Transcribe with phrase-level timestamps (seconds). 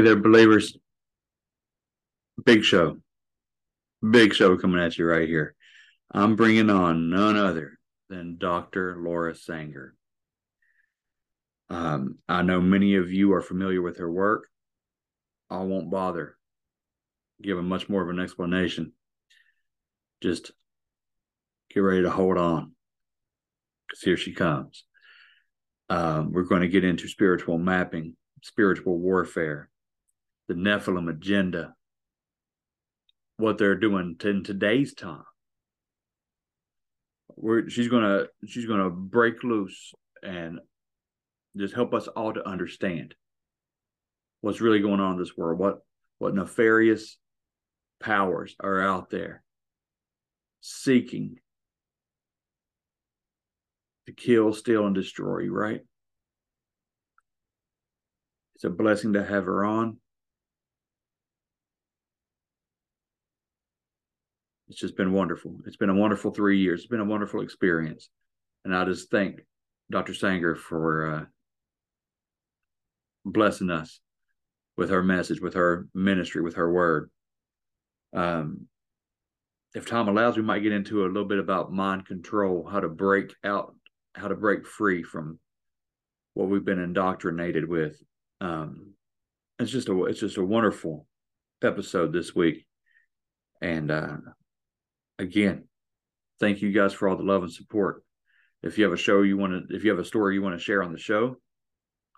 [0.00, 0.78] Hey there, believers.
[2.42, 3.02] Big show.
[4.00, 5.54] Big show coming at you right here.
[6.10, 8.96] I'm bringing on none other than Dr.
[8.98, 9.94] Laura Sanger.
[11.68, 14.48] Um, I know many of you are familiar with her work.
[15.50, 16.38] I won't bother
[17.42, 18.94] giving much more of an explanation.
[20.22, 20.50] Just
[21.74, 22.72] get ready to hold on
[23.86, 24.82] because here she comes.
[25.90, 29.69] Um, we're going to get into spiritual mapping, spiritual warfare,
[30.50, 31.76] the Nephilim agenda,
[33.36, 35.22] what they're doing in today's time.
[37.36, 39.92] We're, she's gonna she's gonna break loose
[40.24, 40.58] and
[41.56, 43.14] just help us all to understand
[44.40, 45.60] what's really going on in this world.
[45.60, 45.78] What
[46.18, 47.16] what nefarious
[48.00, 49.44] powers are out there
[50.62, 51.36] seeking
[54.06, 55.46] to kill, steal, and destroy.
[55.46, 55.82] Right?
[58.56, 59.98] It's a blessing to have her on.
[64.70, 65.56] It's just been wonderful.
[65.66, 66.80] It's been a wonderful three years.
[66.80, 68.08] It's been a wonderful experience.
[68.64, 69.40] And I just thank
[69.90, 70.14] Dr.
[70.14, 71.24] Sanger for uh,
[73.24, 73.98] blessing us
[74.76, 77.10] with her message, with her ministry, with her word.
[78.14, 78.68] Um,
[79.74, 82.88] if time allows, we might get into a little bit about mind control, how to
[82.88, 83.74] break out,
[84.14, 85.40] how to break free from
[86.34, 88.00] what we've been indoctrinated with.
[88.40, 88.92] Um,
[89.58, 91.06] it's just a it's just a wonderful
[91.60, 92.66] episode this week,
[93.60, 94.16] and uh,
[95.20, 95.64] again,
[96.40, 98.02] thank you guys for all the love and support.
[98.62, 100.58] If you have a show you want to, if you have a story you want
[100.58, 101.36] to share on the show,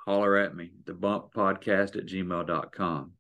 [0.07, 3.13] holler at me, the bump podcast at gmail.com.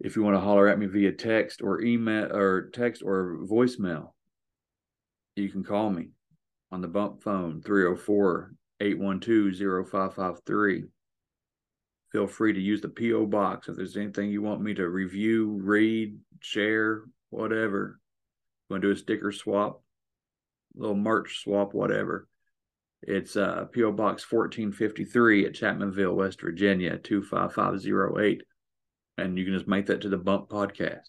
[0.00, 4.12] If you want to holler at me via text or email or text or voicemail,
[5.34, 6.10] you can call me
[6.70, 10.84] on the bump phone 304 812 0553.
[12.12, 13.26] Feel free to use the P.O.
[13.26, 17.98] box if there's anything you want me to review, read, share, whatever
[18.68, 19.82] want to do a sticker swap,
[20.74, 22.28] little merch swap, whatever.
[23.02, 28.42] It's uh, PO Box 1453 at Chapmanville, West Virginia 25508.
[29.18, 31.02] And you can just make that to the Bump Podcast.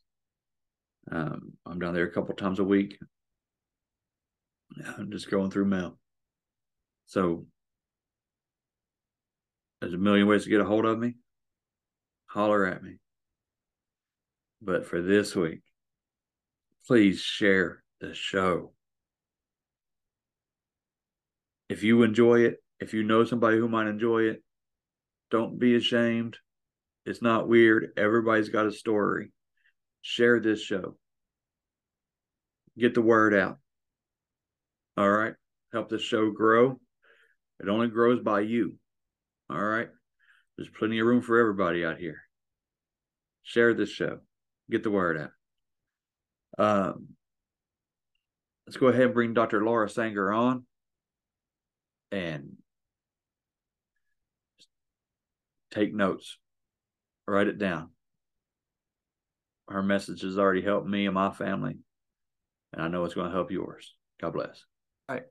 [1.11, 2.97] Um, I'm down there a couple times a week.
[4.97, 5.97] I'm just going through mail.
[7.07, 7.45] So
[9.81, 11.15] there's a million ways to get a hold of me.
[12.27, 12.97] Holler at me.
[14.61, 15.61] But for this week,
[16.87, 18.73] please share the show.
[21.69, 24.43] If you enjoy it, if you know somebody who might enjoy it,
[25.29, 26.37] don't be ashamed.
[27.05, 27.91] It's not weird.
[27.97, 29.31] Everybody's got a story.
[30.01, 30.95] Share this show.
[32.77, 33.57] Get the word out.
[34.97, 35.33] All right.
[35.71, 36.79] Help the show grow.
[37.59, 38.75] It only grows by you.
[39.49, 39.89] All right.
[40.57, 42.21] There's plenty of room for everybody out here.
[43.43, 44.19] Share this show.
[44.69, 45.31] Get the word out.
[46.59, 47.07] Um,
[48.67, 49.63] let's go ahead and bring Dr.
[49.63, 50.65] Laura Sanger on
[52.11, 52.57] and
[55.71, 56.37] take notes,
[57.25, 57.91] write it down.
[59.69, 61.77] Her message has already helped me and my family,
[62.73, 63.95] and I know it's going to help yours.
[64.19, 64.65] God bless.
[65.07, 65.25] All right.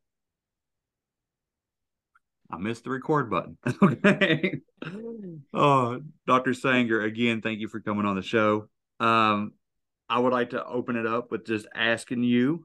[2.50, 3.58] I missed the record button.
[3.82, 4.60] okay.
[5.52, 6.54] oh, Dr.
[6.54, 8.68] Sanger, again, thank you for coming on the show.
[9.00, 9.52] Um,
[10.08, 12.64] I would like to open it up with just asking you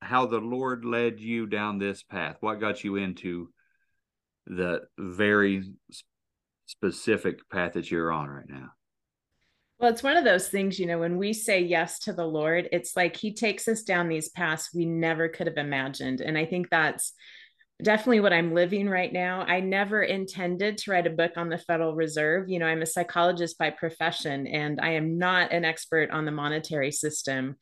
[0.00, 2.36] how the Lord led you down this path.
[2.40, 3.50] What got you into
[4.46, 5.64] the very
[6.66, 8.70] specific path that you're on right now?
[9.78, 12.68] Well, it's one of those things, you know, when we say yes to the Lord,
[12.70, 16.20] it's like He takes us down these paths we never could have imagined.
[16.20, 17.12] And I think that's
[17.82, 19.42] definitely what I'm living right now.
[19.42, 22.48] I never intended to write a book on the Federal Reserve.
[22.48, 26.30] You know, I'm a psychologist by profession, and I am not an expert on the
[26.30, 27.56] monetary system.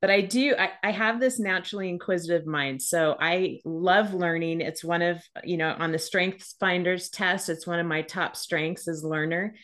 [0.00, 2.80] But I do, I, I have this naturally inquisitive mind.
[2.80, 4.60] So I love learning.
[4.60, 8.36] It's one of, you know, on the Strengths Finders test, it's one of my top
[8.36, 9.56] strengths as learner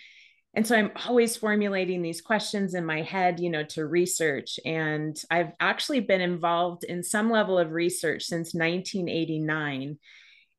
[0.54, 4.58] and so i'm always formulating these questions in my head you know to research.
[4.64, 9.98] And i've actually been involved in some level of research since 1989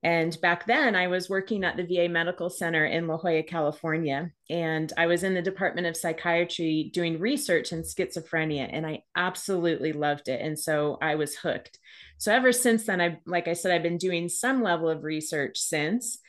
[0.04, 4.32] and back then i was working at the va medical center in la jolla california.
[4.50, 9.94] And i was in the department of psychiatry doing research in schizophrenia and i absolutely
[9.94, 10.42] loved it.
[10.42, 11.80] And so i was hooked.
[12.18, 15.58] So ever since then i like i said i've been doing some level of research
[15.58, 16.20] since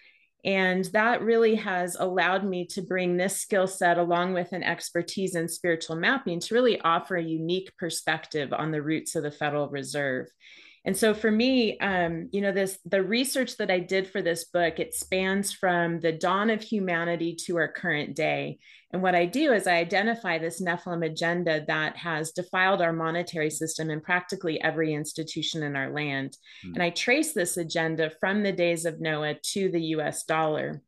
[0.46, 5.34] and that really has allowed me to bring this skill set along with an expertise
[5.34, 9.68] in spiritual mapping to really offer a unique perspective on the roots of the Federal
[9.68, 10.28] Reserve.
[10.86, 14.44] And so for me, um, you know, this the research that I did for this
[14.44, 18.58] book, it spans from the dawn of humanity to our current day.
[18.92, 23.50] And what I do is I identify this Nephilim agenda that has defiled our monetary
[23.50, 26.36] system in practically every institution in our land.
[26.64, 26.74] Mm.
[26.74, 30.82] And I trace this agenda from the days of Noah to the US dollar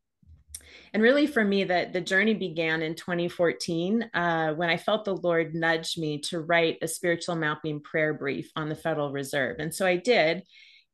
[0.93, 5.15] and really for me that the journey began in 2014 uh, when i felt the
[5.15, 9.57] lord nudge me to write a spiritual mapping prayer brief on the federal reserve.
[9.59, 10.43] And so i did.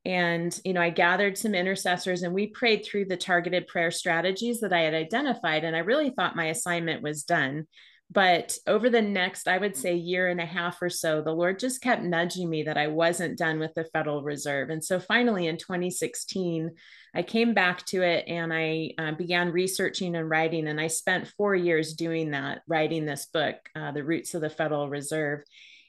[0.05, 4.59] And you know i gathered some intercessors and we prayed through the targeted prayer strategies
[4.59, 5.63] that i had identified.
[5.63, 7.67] And i really thought my assignment was done
[8.11, 11.59] but over the next i would say year and a half or so the lord
[11.59, 14.69] just kept nudging me that i wasn't done with the federal reserve.
[14.69, 16.71] And so finally in 2016
[17.15, 20.67] i came back to it and i uh, began researching and writing.
[20.67, 24.49] And i spent four years doing that writing this book uh, the roots of the
[24.49, 25.41] federal reserve.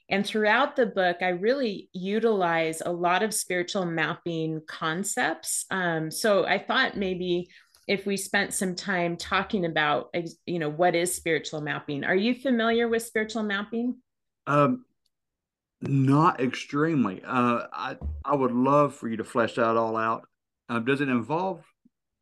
[0.09, 5.67] And throughout the book, I really utilize a lot of spiritual mapping concepts.
[5.71, 7.49] Um, so I thought maybe
[7.87, 10.15] if we spent some time talking about
[10.47, 12.05] you know what is spiritual mapping?
[12.05, 13.97] Are you familiar with spiritual mapping?
[14.47, 14.85] Um
[15.81, 17.23] not extremely.
[17.25, 20.27] Uh i i would love for you to flesh that all out.
[20.69, 21.65] Um, does it involve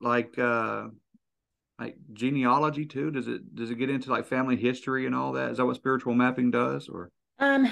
[0.01, 0.89] like uh
[1.79, 3.11] like genealogy too?
[3.11, 5.53] Does it does it get into like family history and all that?
[5.53, 7.11] Is that what spiritual mapping does or?
[7.39, 7.69] Um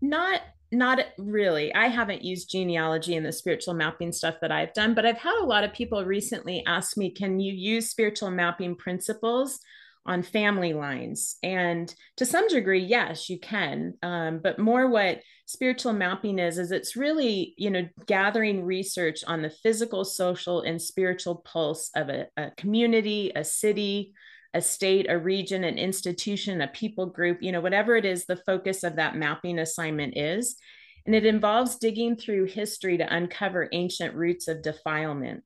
[0.00, 0.40] not
[0.76, 1.74] not really.
[1.74, 5.40] I haven't used genealogy in the spiritual mapping stuff that I've done, but I've had
[5.40, 9.60] a lot of people recently ask me, can you use spiritual mapping principles
[10.04, 11.36] on family lines?
[11.42, 13.94] And to some degree, yes, you can.
[14.02, 19.42] Um, but more what spiritual mapping is, is it's really, you know, gathering research on
[19.42, 24.12] the physical, social, and spiritual pulse of a, a community, a city,
[24.56, 28.36] a state, a region, an institution, a people group, you know, whatever it is the
[28.46, 30.56] focus of that mapping assignment is.
[31.04, 35.44] And it involves digging through history to uncover ancient roots of defilement.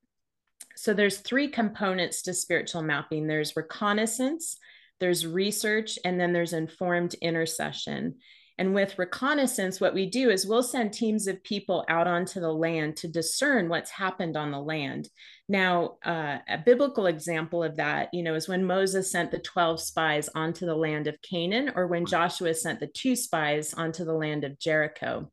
[0.77, 3.27] So there's three components to spiritual mapping.
[3.27, 4.57] There's reconnaissance,
[5.01, 8.15] there's research, and then there's informed intercession.
[8.61, 12.53] And with reconnaissance, what we do is we'll send teams of people out onto the
[12.53, 15.09] land to discern what's happened on the land.
[15.49, 19.81] Now, uh, a biblical example of that, you know, is when Moses sent the 12
[19.81, 24.13] spies onto the land of Canaan, or when Joshua sent the two spies onto the
[24.13, 25.31] land of Jericho.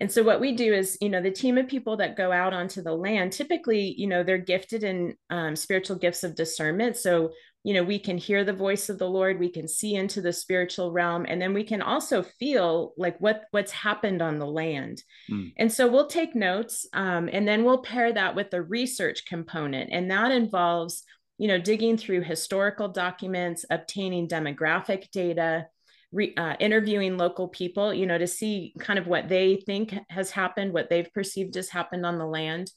[0.00, 2.52] And so what we do is, you know, the team of people that go out
[2.52, 6.96] onto the land, typically, you know, they're gifted in um, spiritual gifts of discernment.
[6.96, 7.30] So
[7.62, 10.32] you know we can hear the voice of the lord we can see into the
[10.32, 15.02] spiritual realm and then we can also feel like what what's happened on the land
[15.30, 15.52] mm.
[15.58, 19.90] and so we'll take notes um, and then we'll pair that with the research component
[19.92, 21.04] and that involves
[21.38, 25.66] you know digging through historical documents obtaining demographic data
[26.12, 30.30] re, uh, interviewing local people you know to see kind of what they think has
[30.30, 32.70] happened what they've perceived has happened on the land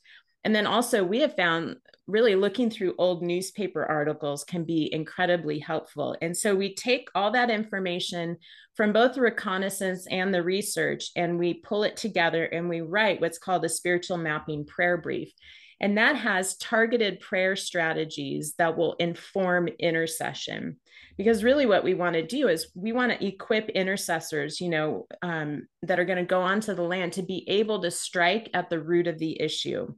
[0.43, 5.57] and then also, we have found really looking through old newspaper articles can be incredibly
[5.59, 6.17] helpful.
[6.21, 8.38] And so we take all that information
[8.75, 13.21] from both the reconnaissance and the research, and we pull it together and we write
[13.21, 15.31] what's called a spiritual mapping prayer brief.
[15.79, 20.77] And that has targeted prayer strategies that will inform intercession.
[21.17, 25.07] Because really, what we want to do is we want to equip intercessors, you know,
[25.21, 28.69] um, that are going to go onto the land to be able to strike at
[28.69, 29.93] the root of the issue.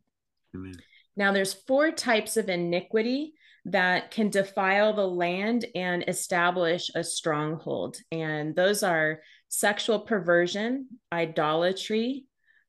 [1.17, 3.33] Now, there's four types of iniquity
[3.65, 7.97] that can defile the land and establish a stronghold.
[8.11, 12.25] And those are sexual perversion, idolatry,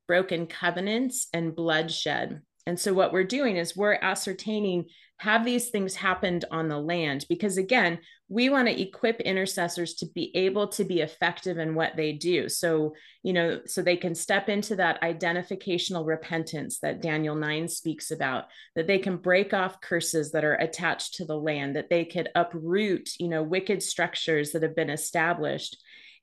[0.07, 2.41] broken covenants, and bloodshed.
[2.67, 4.87] And so what we're doing is we're ascertaining
[5.19, 7.25] have these things happened on the land?
[7.29, 11.95] Because again, we want to equip intercessors to be able to be effective in what
[11.95, 12.49] they do.
[12.49, 18.11] So, you know, so they can step into that identificational repentance that Daniel 9 speaks
[18.11, 22.05] about, that they can break off curses that are attached to the land, that they
[22.05, 25.77] could uproot, you know, wicked structures that have been established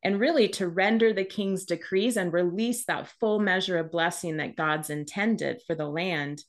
[0.03, 4.57] and really to render the king's decrees and release that full measure of blessing that
[4.57, 6.43] God's intended for the land.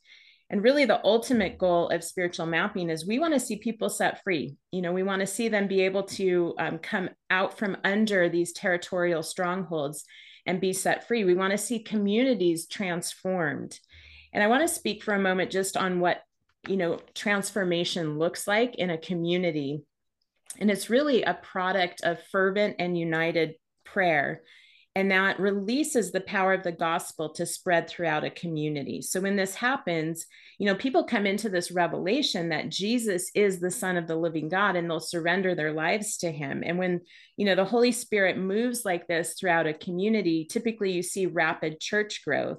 [0.54, 4.22] And really, the ultimate goal of spiritual mapping is we want to see people set
[4.22, 4.54] free.
[4.70, 8.28] You know, we want to see them be able to um, come out from under
[8.28, 10.04] these territorial strongholds
[10.46, 11.24] and be set free.
[11.24, 13.76] We want to see communities transformed.
[14.32, 16.22] And I want to speak for a moment just on what,
[16.68, 19.82] you know, transformation looks like in a community.
[20.60, 24.42] And it's really a product of fervent and united prayer
[24.96, 29.02] and that releases the power of the gospel to spread throughout a community.
[29.02, 30.26] So when this happens
[30.58, 34.48] you know people come into this revelation that jesus is the son of the living
[34.48, 36.62] god and they'll surrender their lives to him.
[36.64, 37.00] And when
[37.36, 41.80] you know the holy spirit moves like this throughout a community typically you see rapid
[41.80, 42.58] church growth.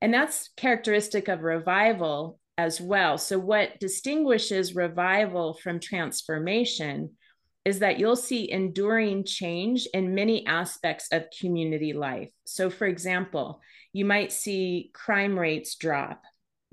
[0.00, 3.16] And that's characteristic of revival as well.
[3.18, 7.10] So what distinguishes revival from transformation
[7.64, 12.30] is that you'll see enduring change in many aspects of community life.
[12.44, 13.60] So, for example,
[13.92, 16.22] you might see crime rates drop,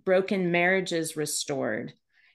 [0.04, 1.94] broken marriages restored.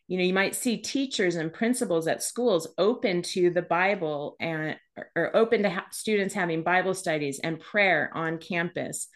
[0.09, 4.77] You know, you might see teachers and principals at schools open to the Bible and
[5.15, 9.09] or open to ha- students having Bible studies and prayer on campus.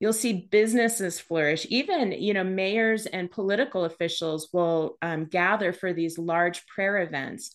[0.00, 1.64] You'll see businesses flourish.
[1.70, 7.52] Even, you know, mayors and political officials will um, gather for these large prayer events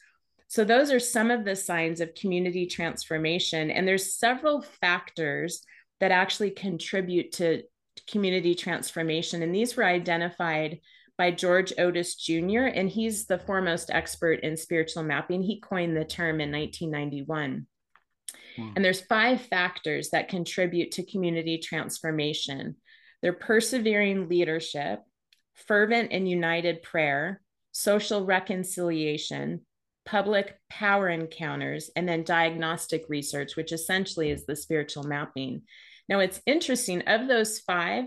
[0.47, 3.69] so those are some of the signs of community transformation.
[3.69, 5.61] And there's several factors
[5.99, 7.63] that actually contribute to
[8.09, 9.43] community transformation.
[9.43, 10.79] And these were identified
[11.17, 15.41] by George Otis Jr., and he's the foremost expert in spiritual mapping.
[15.41, 17.65] He coined the term in 1991.
[18.55, 18.69] Hmm.
[18.75, 22.75] And there's five factors that contribute to community transformation.
[23.21, 24.99] They're persevering leadership,
[25.55, 29.61] fervent and united prayer, social reconciliation,
[30.07, 35.61] public power encounters, and then diagnostic research, which essentially is the spiritual mapping.
[36.09, 38.05] Now, it's interesting, of those five,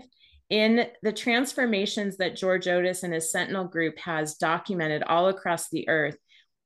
[0.49, 5.87] in the transformations that George Otis and his Sentinel group has documented all across the
[5.87, 6.17] earth,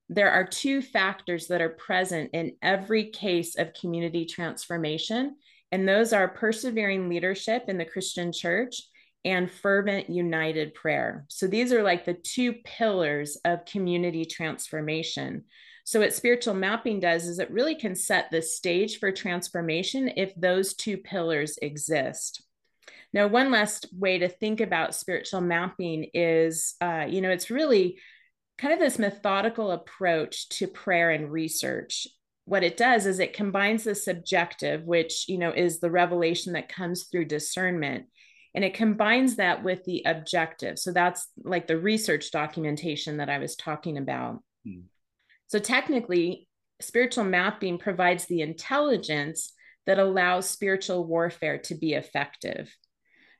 [0.08, 5.36] there are two factors that are present in every case of community transformation,
[5.72, 8.82] and those are persevering leadership in the Christian church
[9.26, 11.26] and fervent united prayer.
[11.28, 15.44] So these are like the two pillars of community transformation.
[15.84, 20.34] So what spiritual mapping does is it really can set the stage for transformation if
[20.36, 22.44] those two pillars exist.
[23.14, 28.00] Now, one last way to think about spiritual mapping is, uh, you know, it's really
[28.58, 32.08] kind of this methodical approach to prayer and research
[32.46, 36.70] what it does is it combines the subjective which you know is the revelation that
[36.70, 38.06] comes through discernment
[38.56, 43.38] and it combines that with the objective so that's like the research documentation that i
[43.38, 44.84] was talking about mm.
[45.48, 46.48] so technically
[46.82, 49.54] spiritual mapping provides the intelligence
[49.86, 52.74] that allows spiritual warfare to be effective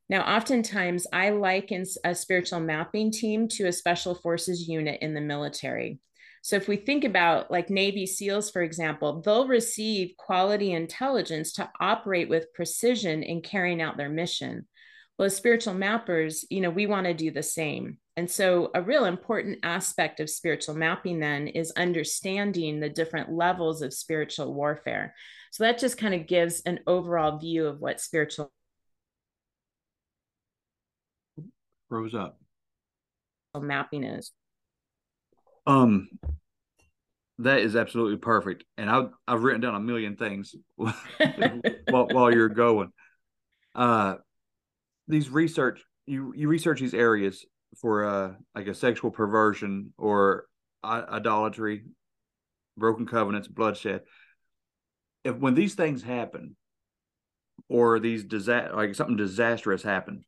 [0.10, 5.22] now oftentimes i liken a spiritual mapping team to a special forces unit in the
[5.22, 6.00] military
[6.46, 11.72] so if we think about like Navy SEALs, for example, they'll receive quality intelligence to
[11.80, 14.68] operate with precision in carrying out their mission.
[15.18, 17.98] Well, as spiritual mappers, you know, we want to do the same.
[18.18, 23.82] And so, a real important aspect of spiritual mapping then is understanding the different levels
[23.82, 25.14] of spiritual warfare.
[25.52, 28.52] So, that just kind of gives an overall view of what spiritual
[31.90, 32.40] rose up
[33.62, 34.32] mapping is.
[35.68, 36.10] Um,
[37.40, 38.64] that is absolutely perfect.
[38.78, 40.94] And I've, I've written down a million things while,
[41.88, 42.92] while you're going.
[43.74, 44.16] Uh,
[45.08, 47.46] these research you you research these areas
[47.82, 50.46] for uh like a sexual perversion or
[50.84, 51.84] idolatry,
[52.78, 54.02] broken covenants, bloodshed.
[55.24, 56.56] If when these things happen,
[57.70, 60.24] or these disaster like something disastrous happen,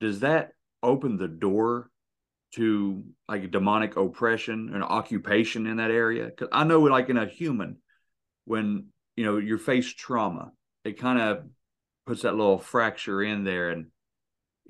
[0.00, 0.52] does that
[0.82, 1.90] open the door
[2.54, 6.26] to like demonic oppression and occupation in that area?
[6.26, 7.78] Because I know, like in a human,
[8.44, 8.86] when
[9.16, 10.52] you know you face trauma,
[10.84, 11.44] it kind of
[12.06, 13.86] puts that little fracture in there, and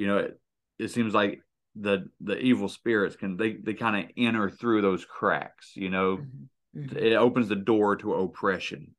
[0.00, 0.40] you know, it,
[0.78, 1.42] it seems like
[1.76, 5.72] the the evil spirits can they they kind of enter through those cracks.
[5.74, 6.80] You know, mm-hmm.
[6.80, 6.96] mm-hmm.
[6.96, 8.94] it opens the door to oppression.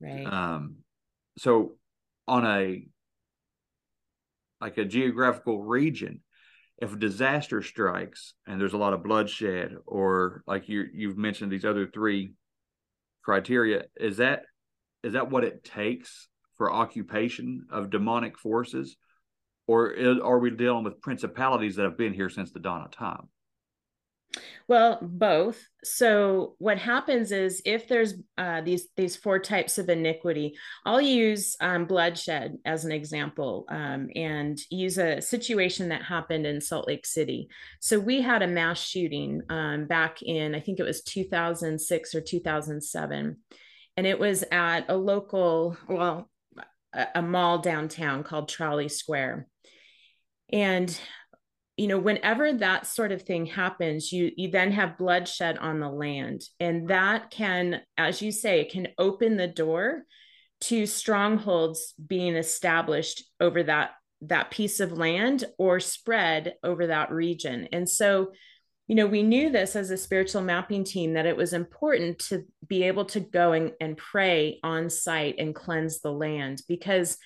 [0.00, 0.24] Right.
[0.24, 0.76] Um.
[1.36, 1.72] So
[2.28, 2.86] on a
[4.60, 6.20] like a geographical region,
[6.78, 11.50] if a disaster strikes and there's a lot of bloodshed, or like you you've mentioned
[11.50, 12.34] these other three
[13.24, 14.44] criteria, is that
[15.02, 18.96] is that what it takes for occupation of demonic forces,
[19.70, 23.28] or are we dealing with principalities that have been here since the dawn of time?
[24.66, 25.64] Well, both.
[25.84, 31.56] So what happens is if there's uh, these these four types of iniquity, I'll use
[31.60, 37.06] um, bloodshed as an example, um, and use a situation that happened in Salt Lake
[37.06, 37.48] City.
[37.78, 42.20] So we had a mass shooting um, back in I think it was 2006 or
[42.20, 43.36] 2007,
[43.96, 46.28] and it was at a local well
[46.92, 49.46] a, a mall downtown called Trolley Square,
[50.52, 50.98] and
[51.76, 55.88] you know whenever that sort of thing happens you you then have bloodshed on the
[55.88, 56.42] land.
[56.58, 60.02] And that can as you say it can open the door
[60.62, 63.92] to strongholds being established over that
[64.22, 67.68] that piece of land or spread over that region.
[67.72, 68.32] And so
[68.86, 72.44] you know we knew this as a spiritual mapping team that it was important to
[72.66, 77.16] be able to go and, and pray on site and cleanse the land because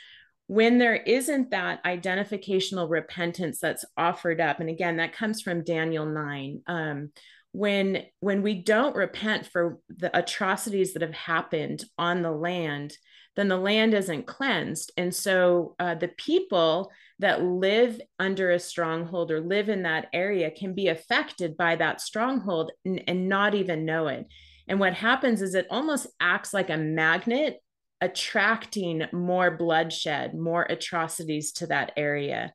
[0.47, 6.07] when there isn't that identificational repentance that's offered up and again that comes from daniel
[6.07, 7.11] 9 um,
[7.53, 12.97] when when we don't repent for the atrocities that have happened on the land
[13.37, 14.93] then the land isn't cleansed.
[14.97, 20.51] And so uh, the people that live under a stronghold or live in that area
[20.51, 24.27] can be affected by that stronghold and, and not even know it.
[24.69, 27.59] And what happens is it almost acts like a magnet
[28.05, 32.53] attracting more bloodshed, more atrocities to that area.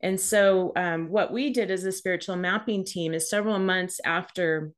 [0.00, 4.72] And so, um, what we did as a spiritual mapping team is several months after,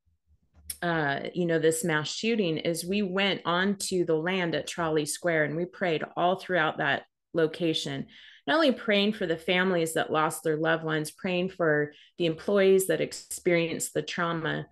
[0.82, 5.44] uh, you know, this mass shooting, is we went onto the land at Trolley Square
[5.44, 8.06] and we prayed all throughout that location.
[8.46, 12.86] Not only praying for the families that lost their loved ones, praying for the employees
[12.88, 14.66] that experienced the trauma,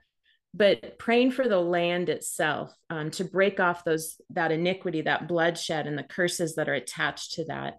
[0.58, 5.86] but praying for the land itself um, to break off those that iniquity that bloodshed
[5.86, 7.78] and the curses that are attached to that.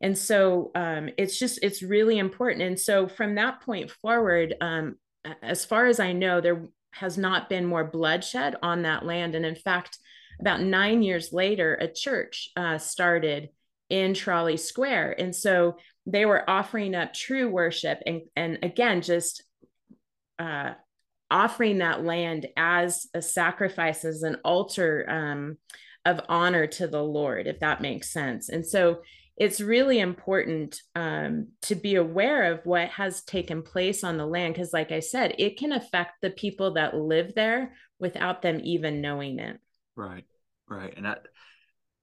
[0.00, 2.62] And so um, it's just it's really important.
[2.62, 4.96] And so from that point forward um,
[5.42, 9.34] as far as i know there has not been more bloodshed on that land.
[9.34, 9.98] And in fact
[10.40, 13.48] about nine years later a church uh, started
[13.90, 15.14] in trolley square.
[15.18, 19.42] And so they were offering up true worship and and again just
[20.38, 20.74] uh,
[21.30, 25.56] offering that land as a sacrifice, as an altar um,
[26.04, 28.48] of honor to the Lord, if that makes sense.
[28.48, 29.00] And so
[29.36, 34.52] it's really important um, to be aware of what has taken place on the land
[34.52, 39.00] because, like I said, it can affect the people that live there without them even
[39.00, 39.58] knowing it.
[39.96, 40.26] Right,
[40.68, 41.16] right, and I,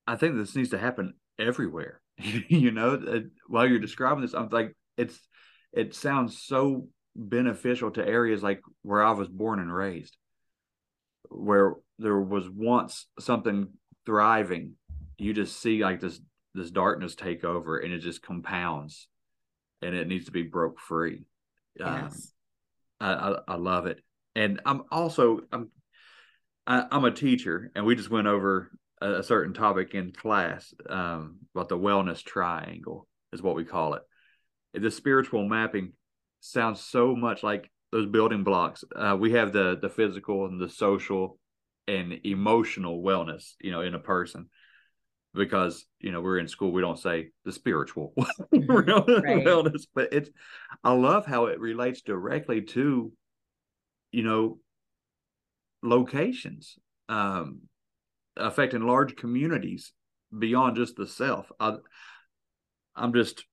[0.08, 2.02] I think this needs to happen everywhere.
[2.18, 5.20] you know, while you're describing this, I'm like, it's
[5.72, 6.88] it sounds so
[7.18, 10.16] beneficial to areas like where I was born and raised,
[11.30, 13.70] where there was once something
[14.06, 14.74] thriving.
[15.18, 16.20] You just see like this
[16.54, 19.08] this darkness take over, and it just compounds,
[19.82, 21.24] and it needs to be broke free.
[21.76, 22.32] Yes.
[23.00, 24.02] Um, I, I, I love it,
[24.36, 25.70] and I'm also I'm
[26.66, 29.94] I, am i am a teacher, and we just went over a, a certain topic
[29.94, 34.04] in class um, about the wellness triangle is what we call it.
[34.74, 35.94] The spiritual mapping
[36.40, 38.84] sounds so much like those building blocks.
[38.96, 41.40] Uh, we have the the physical and the social
[41.88, 44.50] and emotional wellness, you know, in a person.
[45.34, 48.14] Because you know we're in school, we don't say the spiritual
[48.54, 50.30] wellness, but it's.
[50.84, 53.12] I love how it relates directly to,
[54.12, 54.58] you know,
[55.84, 57.62] locations, um,
[58.36, 59.94] affecting large communities
[60.38, 61.52] beyond just the self.
[61.60, 61.76] I,
[62.96, 63.46] I'm just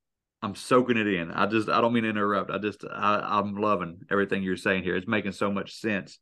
[0.44, 1.30] I'm soaking it in.
[1.30, 2.50] I just I don't mean to interrupt.
[2.50, 4.94] I just I, I'm loving everything you're saying here.
[4.94, 6.18] It's making so much sense,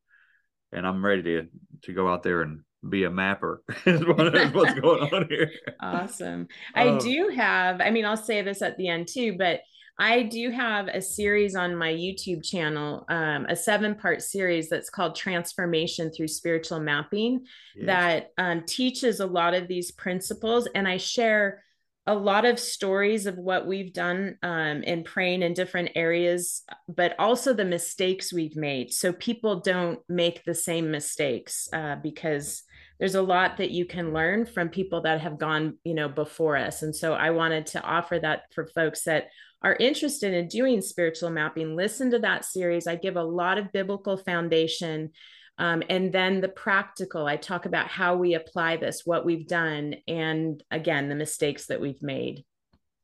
[0.70, 1.48] and I'm ready to
[1.82, 3.64] to go out there and be a mapper.
[3.84, 5.50] is what's going on here.
[5.80, 6.46] Awesome.
[6.74, 7.80] I um, do have.
[7.80, 9.60] I mean, I'll say this at the end too, but
[9.98, 14.88] I do have a series on my YouTube channel, um, a seven part series that's
[14.88, 17.86] called Transformation Through Spiritual Mapping yes.
[17.86, 20.68] that um, teaches a lot of these principles.
[20.76, 21.64] And I share
[22.06, 27.14] a lot of stories of what we've done um, in praying in different areas, but
[27.18, 28.92] also the mistakes we've made.
[28.92, 32.64] So people don't make the same mistakes uh, because
[32.98, 36.56] there's a lot that you can learn from people that have gone, you know, before
[36.56, 36.82] us.
[36.82, 39.28] And so I wanted to offer that for folks that
[39.62, 41.76] are interested in doing spiritual mapping.
[41.76, 42.88] Listen to that series.
[42.88, 45.10] I give a lot of biblical foundation
[45.58, 49.96] um, and then the practical, I talk about how we apply this, what we've done,
[50.08, 52.44] and again, the mistakes that we've made.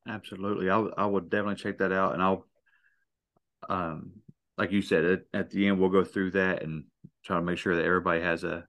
[0.08, 0.70] Absolutely.
[0.70, 2.14] I, I would definitely check that out.
[2.14, 2.46] And I'll,
[3.68, 4.12] um,
[4.56, 6.84] like you said, at, at the end we'll go through that and
[7.24, 8.66] try to make sure that everybody has a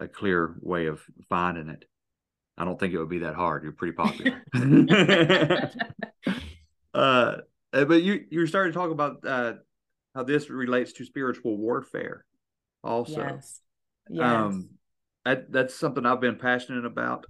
[0.00, 1.84] a clear way of finding it.
[2.56, 3.62] I don't think it would be that hard.
[3.62, 4.42] You're pretty popular.
[6.94, 7.36] uh,
[7.72, 9.54] but you you started to talk about uh,
[10.14, 12.24] how this relates to spiritual warfare,
[12.82, 13.20] also.
[13.20, 13.60] Yes.
[14.10, 14.24] Yes.
[14.24, 14.70] Um,
[15.24, 17.26] that, that's something I've been passionate about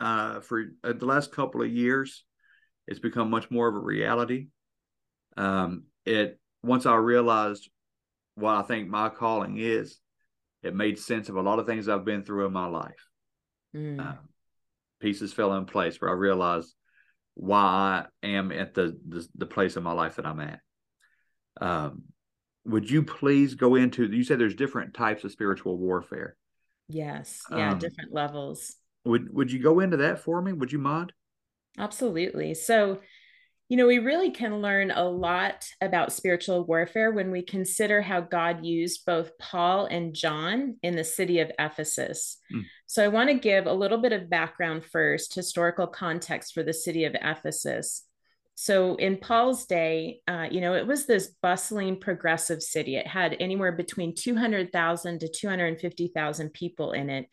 [0.00, 2.24] uh, for uh, the last couple of years.
[2.86, 4.48] It's become much more of a reality.
[5.36, 7.68] Um, it once I realized
[8.34, 9.98] what I think my calling is,
[10.62, 13.08] it made sense of a lot of things I've been through in my life.
[13.76, 14.00] Mm.
[14.00, 14.16] Uh,
[15.00, 16.74] pieces fell in place where I realized
[17.34, 20.60] why I am at the, the, the place in my life that I'm at.
[21.60, 22.04] Um,
[22.64, 24.04] would you please go into?
[24.06, 26.36] You said there's different types of spiritual warfare.
[26.88, 27.42] Yes.
[27.50, 27.72] Yeah.
[27.72, 28.74] Um, different levels.
[29.04, 30.52] Would Would you go into that for me?
[30.52, 31.12] Would you mind?
[31.78, 32.54] Absolutely.
[32.54, 33.00] So,
[33.68, 38.20] you know, we really can learn a lot about spiritual warfare when we consider how
[38.20, 42.38] God used both Paul and John in the city of Ephesus.
[42.54, 42.62] Mm.
[42.86, 46.74] So, I want to give a little bit of background first, historical context for the
[46.74, 48.04] city of Ephesus.
[48.56, 52.96] So, in Paul's day, uh, you know, it was this bustling, progressive city.
[52.96, 57.26] It had anywhere between 200,000 to 250,000 people in it.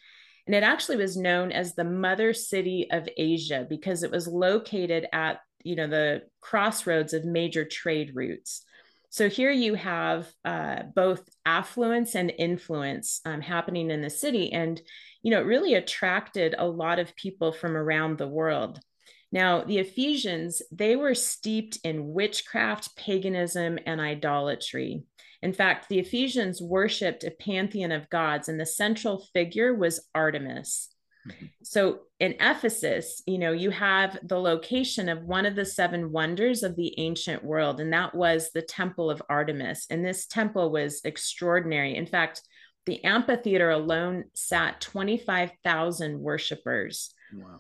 [0.47, 5.05] And it actually was known as the mother city of Asia because it was located
[5.13, 8.63] at, you know, the crossroads of major trade routes.
[9.12, 14.53] So here you have uh, both affluence and influence um, happening in the city.
[14.53, 14.81] And,
[15.21, 18.79] you know, it really attracted a lot of people from around the world.
[19.31, 25.03] Now, the Ephesians, they were steeped in witchcraft, paganism, and idolatry.
[25.41, 30.89] In fact, the Ephesians worshiped a pantheon of gods, and the central figure was Artemis.
[31.27, 31.45] Mm-hmm.
[31.63, 36.63] So in Ephesus, you know, you have the location of one of the seven wonders
[36.63, 39.87] of the ancient world, and that was the Temple of Artemis.
[39.89, 41.95] And this temple was extraordinary.
[41.95, 42.41] In fact,
[42.85, 47.13] the amphitheater alone sat 25,000 worshipers.
[47.33, 47.59] Wow.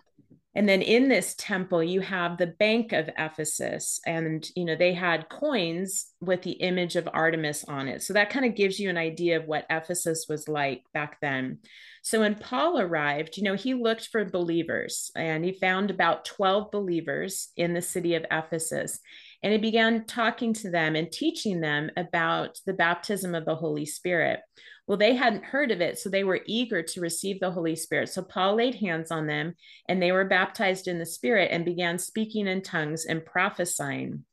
[0.53, 4.93] And then in this temple, you have the Bank of Ephesus, and you know they
[4.93, 8.03] had coins with the image of Artemis on it.
[8.03, 11.59] So that kind of gives you an idea of what Ephesus was like back then.
[12.03, 16.69] So when Paul arrived, you know, he looked for believers, and he found about 12
[16.69, 18.99] believers in the city of Ephesus.
[19.43, 23.85] And he began talking to them and teaching them about the baptism of the Holy
[23.85, 24.41] Spirit.
[24.91, 28.09] Well, they hadn't heard of it, so they were eager to receive the Holy Spirit.
[28.09, 29.55] So Paul laid hands on them,
[29.87, 34.25] and they were baptized in the Spirit and began speaking in tongues and prophesying.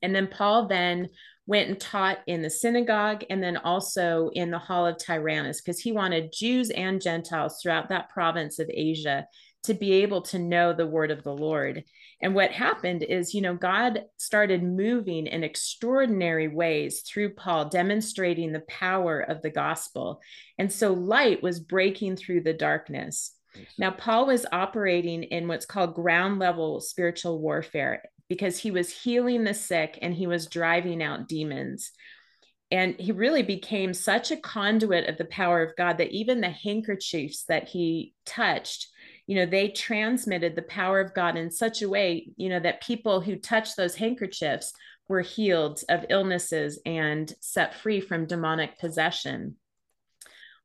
[0.00, 1.08] And then Paul then
[1.48, 5.80] went and taught in the synagogue and then also in the hall of Tyrannus because
[5.80, 9.26] he wanted Jews and Gentiles throughout that province of Asia
[9.64, 11.84] to be able to know the word of the Lord.
[12.22, 18.52] And what happened is, you know, God started moving in extraordinary ways through Paul, demonstrating
[18.52, 20.20] the power of the gospel.
[20.58, 23.34] And so light was breaking through the darkness.
[23.78, 29.44] Now, Paul was operating in what's called ground level spiritual warfare because he was healing
[29.44, 31.90] the sick and he was driving out demons.
[32.70, 36.50] And he really became such a conduit of the power of God that even the
[36.50, 38.86] handkerchiefs that he touched
[39.30, 42.82] you know they transmitted the power of god in such a way you know that
[42.82, 44.72] people who touched those handkerchiefs
[45.10, 49.56] were healed of illnesses and set free from demonic possession.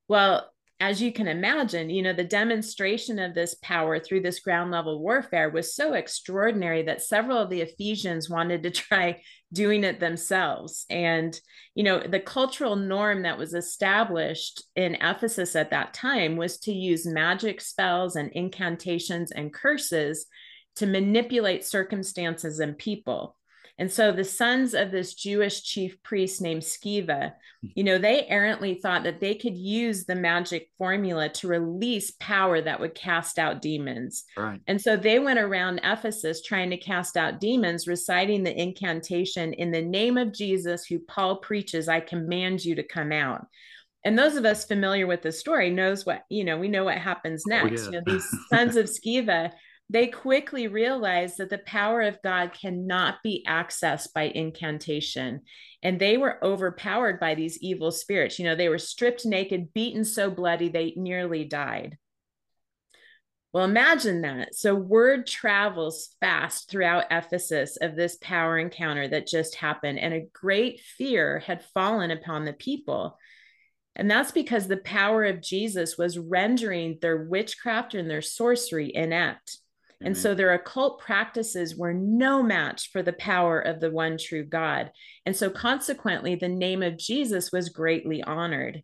[0.07, 4.71] Well as you can imagine you know the demonstration of this power through this ground
[4.71, 9.21] level warfare was so extraordinary that several of the ephesians wanted to try
[9.55, 10.85] doing it themselves.
[10.89, 11.39] And
[11.73, 16.73] you know the cultural norm that was established in ephesus at that time was to
[16.73, 20.27] use magic spells and incantations and curses
[20.75, 23.37] to manipulate circumstances and people
[23.77, 28.75] and so the sons of this Jewish chief priest named Sceva, you know, they errantly
[28.75, 33.61] thought that they could use the magic formula to release power that would cast out
[33.61, 34.23] demons.
[34.37, 34.61] Right.
[34.67, 39.71] And so they went around Ephesus trying to cast out demons, reciting the incantation in
[39.71, 43.45] the name of Jesus, who Paul preaches, I command you to come out.
[44.05, 46.99] And those of us familiar with the story knows what, you know, we know what
[46.99, 47.85] happens oh, next.
[47.85, 47.85] yeah.
[47.85, 49.51] You know, these sons of Sceva
[49.89, 55.41] they quickly realized that the power of God cannot be accessed by incantation.
[55.83, 58.39] And they were overpowered by these evil spirits.
[58.39, 61.97] You know, they were stripped naked, beaten so bloody they nearly died.
[63.53, 64.55] Well, imagine that.
[64.55, 70.27] So, word travels fast throughout Ephesus of this power encounter that just happened, and a
[70.33, 73.17] great fear had fallen upon the people.
[73.95, 79.59] And that's because the power of Jesus was rendering their witchcraft and their sorcery inept.
[80.05, 84.45] And so their occult practices were no match for the power of the one true
[84.45, 84.91] God.
[85.25, 88.83] And so consequently, the name of Jesus was greatly honored.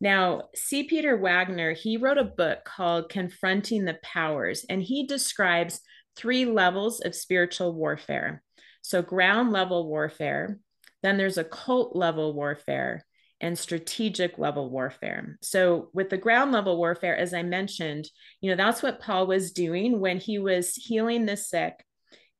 [0.00, 0.84] Now, C.
[0.84, 5.80] Peter Wagner, he wrote a book called Confronting the Powers, and he describes
[6.14, 8.42] three levels of spiritual warfare.
[8.82, 10.60] So, ground level warfare,
[11.02, 13.04] then there's occult level warfare,
[13.40, 15.38] and strategic level warfare.
[15.42, 18.08] So, with the ground level warfare, as I mentioned,
[18.40, 21.84] you know, that's what Paul was doing when he was healing the sick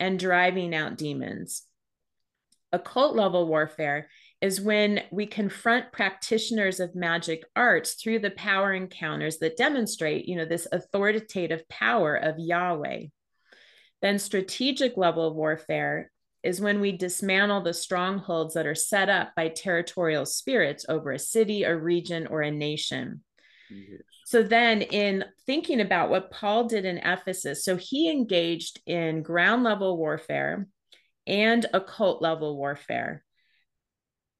[0.00, 1.62] and driving out demons.
[2.72, 4.08] Occult level warfare
[4.40, 10.36] is when we confront practitioners of magic arts through the power encounters that demonstrate, you
[10.36, 13.06] know, this authoritative power of Yahweh.
[14.02, 16.10] Then strategic level warfare
[16.46, 21.18] is when we dismantle the strongholds that are set up by territorial spirits over a
[21.18, 23.22] city, a region, or a nation.
[23.68, 24.00] Yes.
[24.26, 29.64] So then, in thinking about what Paul did in Ephesus, so he engaged in ground
[29.64, 30.68] level warfare
[31.26, 33.24] and occult level warfare,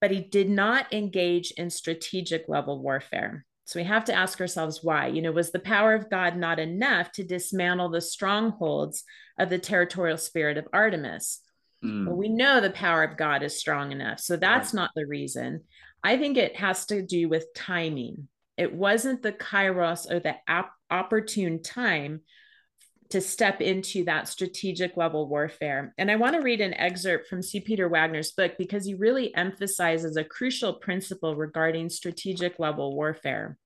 [0.01, 3.45] but he did not engage in strategic level warfare.
[3.64, 5.09] So we have to ask ourselves why.
[5.09, 9.03] You know, was the power of God not enough to dismantle the strongholds
[9.40, 11.40] of the territorial spirit of Artemis?
[11.87, 12.07] Mm.
[12.07, 14.20] Well, we know the power of God is strong enough.
[14.20, 14.83] So that's right.
[14.83, 15.62] not the reason.
[16.03, 18.29] I think it has to do with timing.
[18.57, 22.20] It wasn't the kairos or the ap- opportune time
[23.11, 25.94] to step into that strategic level warfare.
[25.96, 27.61] And I want to read an excerpt from C.
[27.61, 33.59] Peter Wagner's book because he really emphasizes a crucial principle regarding strategic level warfare.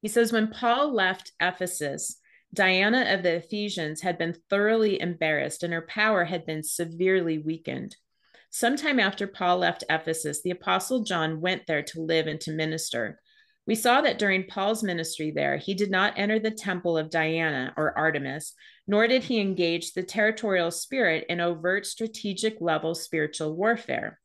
[0.00, 2.18] He says, when Paul left Ephesus,
[2.52, 7.96] Diana of the Ephesians had been thoroughly embarrassed and her power had been severely weakened.
[8.50, 13.20] Sometime after Paul left Ephesus, the Apostle John went there to live and to minister.
[13.66, 17.74] We saw that during Paul's ministry there, he did not enter the temple of Diana
[17.76, 18.54] or Artemis,
[18.86, 24.18] nor did he engage the territorial spirit in overt strategic level spiritual warfare.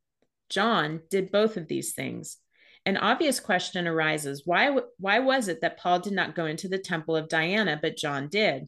[0.48, 2.38] John did both of these things.
[2.86, 6.78] An obvious question arises why, why was it that Paul did not go into the
[6.78, 8.68] temple of Diana, but John did?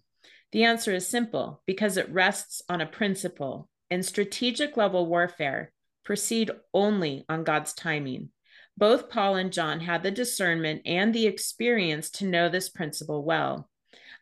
[0.51, 3.69] The answer is simple because it rests on a principle.
[3.91, 5.73] In strategic level warfare,
[6.05, 8.29] proceed only on God's timing.
[8.77, 13.69] Both Paul and John had the discernment and the experience to know this principle well.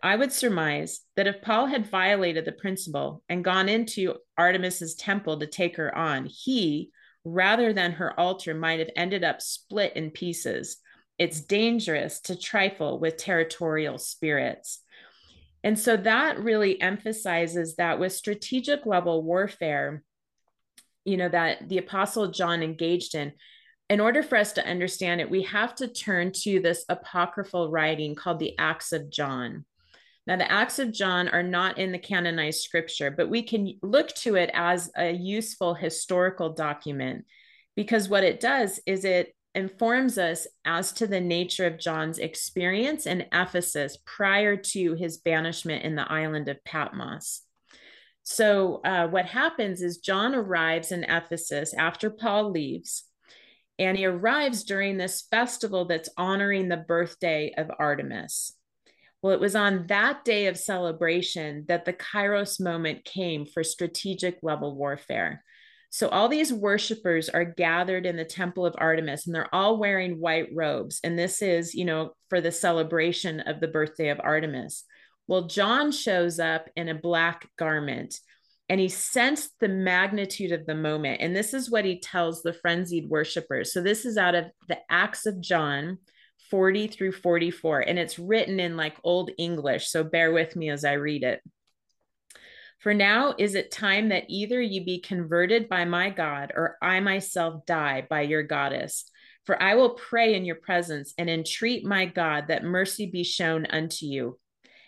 [0.02, 5.40] I would surmise that if Paul had violated the principle and gone into Artemis's temple
[5.40, 6.92] to take her on, he,
[7.26, 10.78] rather than her altar might have ended up split in pieces.
[11.18, 14.82] It's dangerous to trifle with territorial spirits.
[15.64, 20.04] And so that really emphasizes that with strategic level warfare,
[21.06, 23.34] you know, that the Apostle John engaged in,
[23.90, 28.16] in order for us to understand it, we have to turn to this apocryphal writing
[28.16, 29.66] called the Acts of John.
[30.26, 34.10] Now, the Acts of John are not in the canonized scripture, but we can look
[34.16, 37.26] to it as a useful historical document
[37.76, 43.06] because what it does is it informs us as to the nature of John's experience
[43.06, 47.42] in Ephesus prior to his banishment in the island of Patmos.
[48.24, 53.04] So, uh, what happens is John arrives in Ephesus after Paul leaves,
[53.78, 58.54] and he arrives during this festival that's honoring the birthday of Artemis.
[59.24, 64.40] Well, it was on that day of celebration that the Kairos moment came for strategic
[64.44, 65.46] level warfare.
[65.92, 70.20] So all these worshipers are gathered in the temple of Artemis and they're all wearing
[70.20, 71.00] white robes.
[71.06, 74.84] And this is, you know, for the celebration of the birthday of Artemis.
[75.28, 78.20] Well, John shows up in a black garment
[78.68, 81.22] and he sensed the magnitude of the moment.
[81.22, 83.72] And this is what he tells the frenzied worshipers.
[83.72, 86.00] So this is out of the Acts of John,
[86.54, 89.88] 40 through 44, and it's written in like Old English.
[89.88, 91.42] So bear with me as I read it.
[92.78, 97.00] For now is it time that either you be converted by my God, or I
[97.00, 99.10] myself die by your goddess.
[99.48, 103.66] For I will pray in your presence and entreat my God that mercy be shown
[103.66, 104.38] unto you.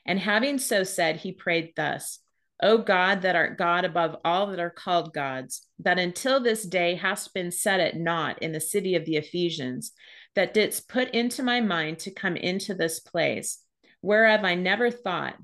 [0.05, 2.19] And having so said, he prayed thus
[2.61, 6.93] O God, that art God above all that are called gods, that until this day
[6.93, 9.93] hast been set at naught in the city of the Ephesians,
[10.35, 13.59] that didst put into my mind to come into this place,
[14.01, 15.35] whereof I never thought,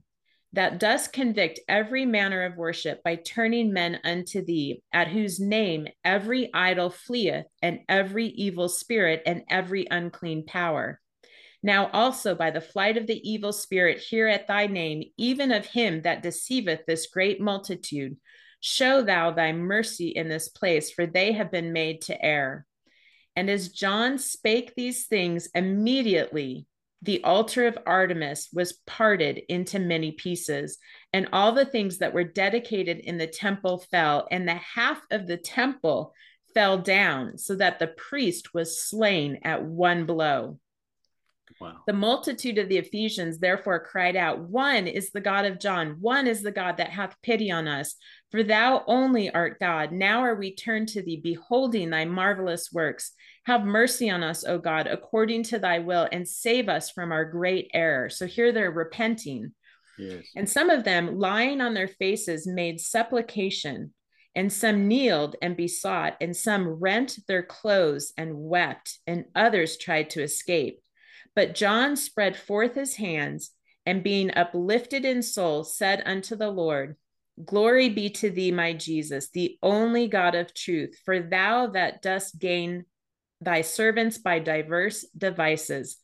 [0.54, 5.88] that dost convict every manner of worship by turning men unto thee, at whose name
[6.04, 11.00] every idol fleeth, and every evil spirit and every unclean power.
[11.64, 15.66] Now also by the flight of the evil spirit here at thy name, even of
[15.66, 18.18] him that deceiveth this great multitude,
[18.60, 22.66] show thou thy mercy in this place, for they have been made to err.
[23.36, 26.66] And as John spake these things, immediately
[27.02, 30.78] the altar of Artemis was parted into many pieces,
[31.14, 35.26] and all the things that were dedicated in the temple fell, and the half of
[35.26, 36.14] the temple
[36.54, 40.60] fell down, so that the priest was slain at one blow.
[41.62, 41.78] Wow.
[41.86, 46.26] The multitude of the Ephesians therefore cried out, One is the God of John, one
[46.26, 47.96] is the God that hath pity on us.
[48.32, 49.92] For thou only art God.
[49.92, 53.12] Now are we turned to thee, beholding thy marvelous works.
[53.46, 57.26] Have mercy on us, O God, according to thy will, and save us from our
[57.26, 58.10] great error.
[58.10, 59.54] So here they're repenting.
[60.00, 60.24] Yes.
[60.36, 63.94] And some of them, lying on their faces, made supplication,
[64.34, 70.10] and some kneeled and besought, and some rent their clothes and wept, and others tried
[70.12, 70.80] to escape.
[71.36, 73.52] But John spread forth his hands,
[73.86, 76.98] and being uplifted in soul, said unto the Lord,
[77.44, 82.38] Glory be to thee, my Jesus, the only God of truth, for thou that dost
[82.38, 82.86] gain
[83.40, 85.98] thy servants by diverse devices.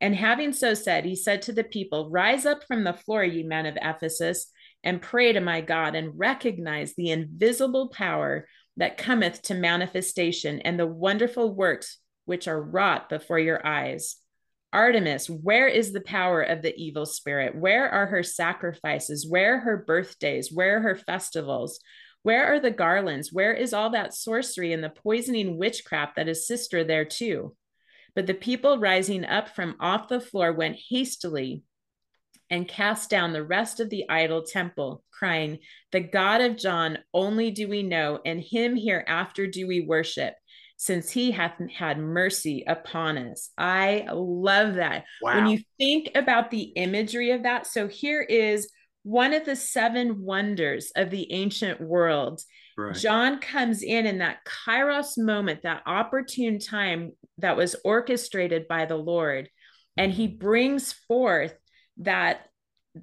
[0.00, 3.42] And having so said, he said to the people, Rise up from the floor, ye
[3.42, 4.50] men of Ephesus,
[4.84, 10.78] and pray to my God, and recognize the invisible power that cometh to manifestation, and
[10.78, 14.16] the wonderful works which are wrought before your eyes.
[14.72, 17.56] Artemis, where is the power of the evil spirit?
[17.56, 19.26] Where are her sacrifices?
[19.26, 20.52] Where her birthdays?
[20.52, 21.80] Where her festivals?
[22.22, 23.32] Where are the garlands?
[23.32, 27.56] Where is all that sorcery and the poisoning witchcraft that is sister there too?
[28.14, 31.62] But the people rising up from off the floor went hastily
[32.50, 35.58] and cast down the rest of the idol temple, crying,
[35.92, 40.34] The God of John only do we know, and him hereafter do we worship
[40.78, 43.50] since he hath had mercy upon us.
[43.58, 45.04] I love that.
[45.20, 45.34] Wow.
[45.34, 48.70] When you think about the imagery of that, so here is
[49.02, 52.40] one of the seven wonders of the ancient world.
[52.76, 52.94] Right.
[52.94, 58.96] John comes in in that kairos moment, that opportune time that was orchestrated by the
[58.96, 59.50] Lord,
[59.96, 60.38] and he mm-hmm.
[60.38, 61.54] brings forth
[61.98, 62.46] that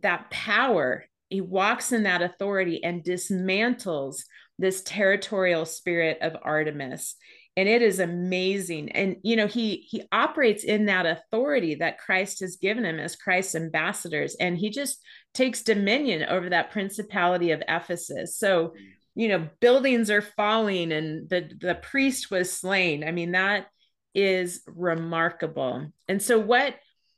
[0.01, 1.03] that power.
[1.29, 4.21] He walks in that authority and dismantles
[4.57, 7.15] this territorial spirit of Artemis
[7.57, 8.91] and it is amazing.
[8.91, 13.15] And you know he he operates in that authority that christ has given him as
[13.15, 14.35] christ's ambassadors.
[14.39, 15.01] And he just
[15.33, 18.37] takes dominion over that principality of ephesus.
[18.37, 18.73] So
[19.15, 23.07] you know buildings are falling and the the priest was slain.
[23.07, 23.67] I mean that
[24.13, 25.91] is remarkable.
[26.07, 26.75] And so what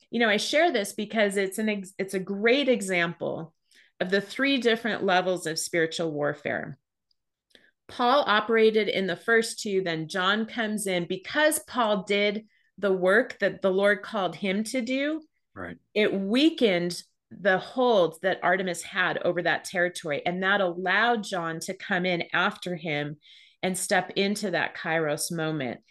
[0.09, 3.53] you know i share this because it's an ex- it's a great example
[3.99, 6.77] of the three different levels of spiritual warfare
[7.87, 12.45] Paul operated in the first two, then John comes in because Paul did
[12.77, 15.21] the work that the Lord called him to do.
[15.55, 15.77] Right.
[15.93, 21.73] It weakened the hold that Artemis had over that territory, and that allowed John to
[21.73, 23.17] come in after him
[23.63, 25.81] and step into that Kairos moment.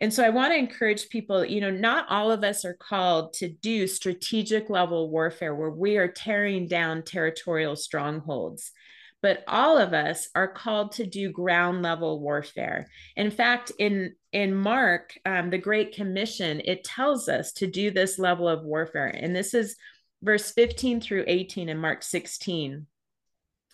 [0.00, 3.32] And so I want to encourage people, you know, not all of us are called
[3.34, 8.72] to do strategic level warfare where we are tearing down territorial strongholds
[9.22, 12.86] but all of us are called to do ground level warfare.
[13.16, 18.18] In fact in in mark um, the great commission it tells us to do this
[18.18, 19.08] level of warfare.
[19.08, 19.76] And this is
[20.22, 22.86] verse 15 through 18 in mark 16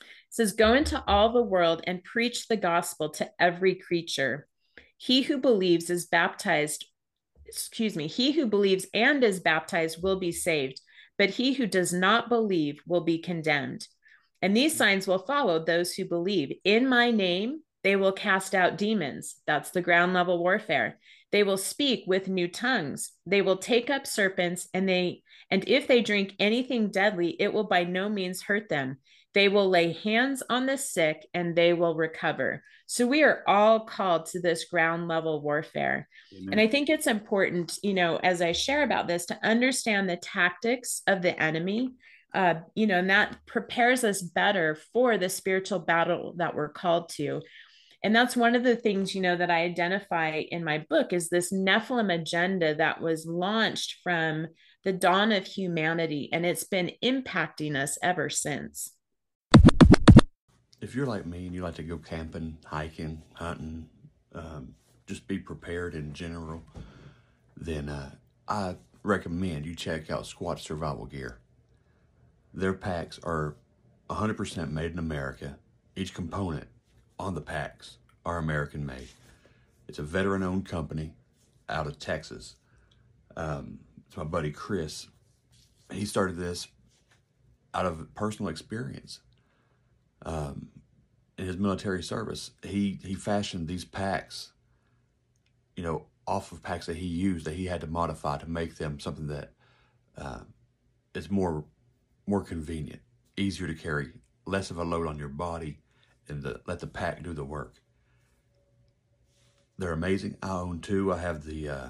[0.00, 4.48] it says go into all the world and preach the gospel to every creature.
[4.96, 6.86] He who believes is baptized
[7.46, 10.80] excuse me he who believes and is baptized will be saved
[11.18, 13.86] but he who does not believe will be condemned
[14.42, 16.52] and these signs will follow those who believe.
[16.64, 19.36] In my name, they will cast out demons.
[19.46, 20.98] That's the ground level warfare.
[21.30, 23.12] They will speak with new tongues.
[23.24, 27.64] They will take up serpents and they and if they drink anything deadly, it will
[27.64, 28.98] by no means hurt them.
[29.34, 32.62] They will lay hands on the sick and they will recover.
[32.86, 36.08] So we are all called to this ground level warfare.
[36.34, 36.52] Amen.
[36.52, 40.16] And I think it's important, you know, as I share about this to understand the
[40.16, 41.92] tactics of the enemy
[42.34, 47.08] uh, you know, and that prepares us better for the spiritual battle that we're called
[47.10, 47.42] to.
[48.04, 51.28] And that's one of the things, you know, that I identify in my book is
[51.28, 54.48] this Nephilim agenda that was launched from
[54.84, 58.96] the dawn of humanity, and it's been impacting us ever since.
[60.80, 63.88] If you're like me and you like to go camping, hiking, hunting,
[64.34, 64.74] um,
[65.06, 66.62] just be prepared in general,
[67.56, 68.10] then uh,
[68.48, 68.74] I
[69.04, 71.38] recommend you check out Squatch Survival Gear.
[72.54, 73.56] Their packs are
[74.10, 75.58] 100% made in America.
[75.96, 76.68] Each component
[77.18, 79.08] on the packs are American made.
[79.88, 81.12] It's a veteran owned company
[81.68, 82.56] out of Texas.
[83.36, 85.08] Um, it's my buddy Chris.
[85.90, 86.68] He started this
[87.74, 89.20] out of personal experience.
[90.24, 90.68] Um,
[91.38, 94.52] in his military service, he, he fashioned these packs,
[95.76, 98.76] you know, off of packs that he used that he had to modify to make
[98.76, 99.52] them something that
[100.16, 100.40] uh,
[101.14, 101.64] it's more
[102.26, 103.00] more convenient,
[103.36, 104.12] easier to carry,
[104.46, 105.78] less of a load on your body,
[106.28, 107.74] and the, let the pack do the work.
[109.78, 110.36] They're amazing.
[110.42, 111.12] I own two.
[111.12, 111.88] I have the uh,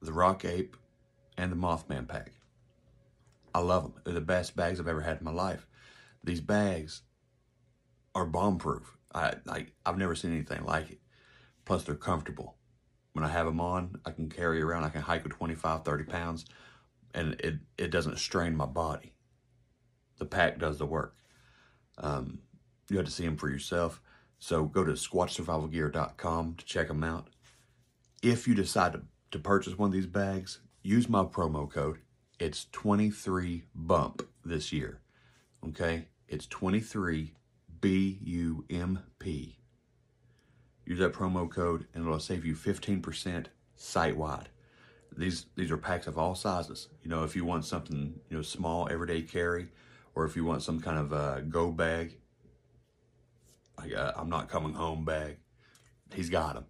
[0.00, 0.76] the Rock Ape
[1.36, 2.32] and the Mothman pack.
[3.54, 3.94] I love them.
[4.04, 5.66] They're the best bags I've ever had in my life.
[6.22, 7.02] These bags
[8.14, 8.96] are bomb proof.
[9.14, 11.00] I like I've never seen anything like it.
[11.64, 12.56] Plus they're comfortable.
[13.14, 14.84] When I have them on, I can carry around.
[14.84, 16.44] I can hike with 25, 30 pounds
[17.16, 19.14] and it, it doesn't strain my body.
[20.18, 21.16] The pack does the work.
[21.98, 22.40] Um,
[22.90, 24.00] you have to see them for yourself.
[24.38, 27.28] So go to squatchsurvivalgear.com to check them out.
[28.22, 29.02] If you decide to,
[29.32, 31.98] to purchase one of these bags, use my promo code.
[32.38, 35.00] It's 23 bump this year.
[35.66, 36.08] Okay?
[36.28, 37.32] It's 23
[37.80, 39.58] B U M P.
[40.84, 44.50] Use that promo code and it'll save you 15% site wide.
[45.16, 46.88] These these are packs of all sizes.
[47.02, 49.68] You know, if you want something, you know, small everyday carry
[50.14, 52.16] or if you want some kind of a go bag,
[53.78, 55.38] like a, I'm not coming home bag,
[56.12, 56.64] he's got them.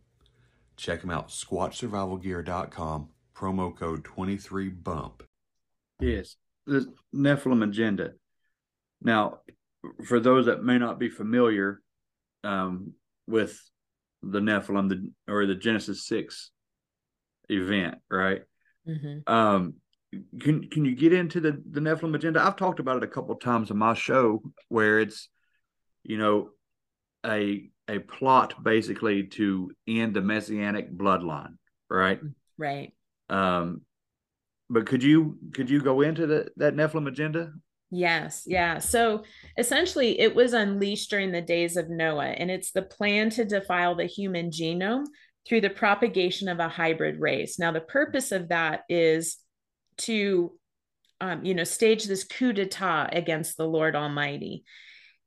[0.77, 5.21] Check him out, squatchsurvivalgear.com, promo code 23BUMP.
[6.01, 6.37] Yes,
[6.67, 8.13] the Nephilim agenda.
[9.01, 9.39] Now,
[10.05, 11.81] for those that may not be familiar
[12.45, 12.93] um,
[13.27, 13.59] with
[14.23, 16.51] the Nephilim the, or the Genesis 6
[17.49, 18.43] event, right?
[18.89, 19.33] Mm-hmm.
[19.33, 19.75] Um,
[20.41, 22.45] can can you get into the the Nephilim agenda?
[22.45, 25.29] I've talked about it a couple of times on my show where it's,
[26.05, 26.51] you know,
[27.25, 31.57] a a plot basically to end the messianic bloodline,
[31.91, 32.21] right?
[32.59, 32.93] Right.
[33.29, 33.83] Um,
[34.71, 37.53] but could you could you go into the that Nephilim agenda?
[37.91, 38.79] Yes, yeah.
[38.79, 39.23] So
[39.57, 43.95] essentially, it was unleashed during the days of Noah, and it's the plan to defile
[43.95, 45.05] the human genome
[45.47, 47.59] through the propagation of a hybrid race.
[47.59, 49.37] Now, the purpose of that is
[49.99, 50.53] to,
[51.21, 54.65] um, you know, stage this coup d'etat against the Lord Almighty.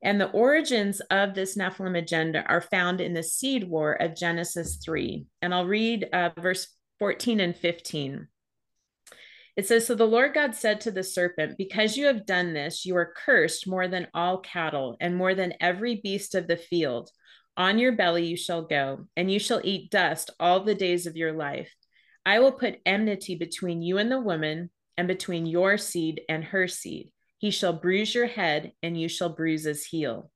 [0.01, 4.79] And the origins of this Nephilim agenda are found in the seed war of Genesis
[4.83, 5.25] 3.
[5.41, 6.67] And I'll read uh, verse
[6.99, 8.27] 14 and 15.
[9.57, 12.85] It says, So the Lord God said to the serpent, Because you have done this,
[12.85, 17.09] you are cursed more than all cattle and more than every beast of the field.
[17.59, 21.17] On your belly you shall go, and you shall eat dust all the days of
[21.17, 21.69] your life.
[22.25, 26.69] I will put enmity between you and the woman, and between your seed and her
[26.69, 27.11] seed.
[27.37, 30.31] He shall bruise your head, and you shall bruise his heel.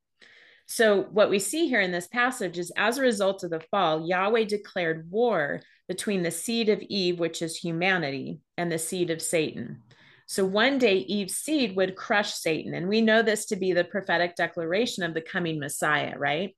[0.65, 4.05] So, what we see here in this passage is as a result of the fall,
[4.05, 9.21] Yahweh declared war between the seed of Eve, which is humanity, and the seed of
[9.21, 9.82] Satan.
[10.26, 12.74] So, one day Eve's seed would crush Satan.
[12.74, 16.53] And we know this to be the prophetic declaration of the coming Messiah, right?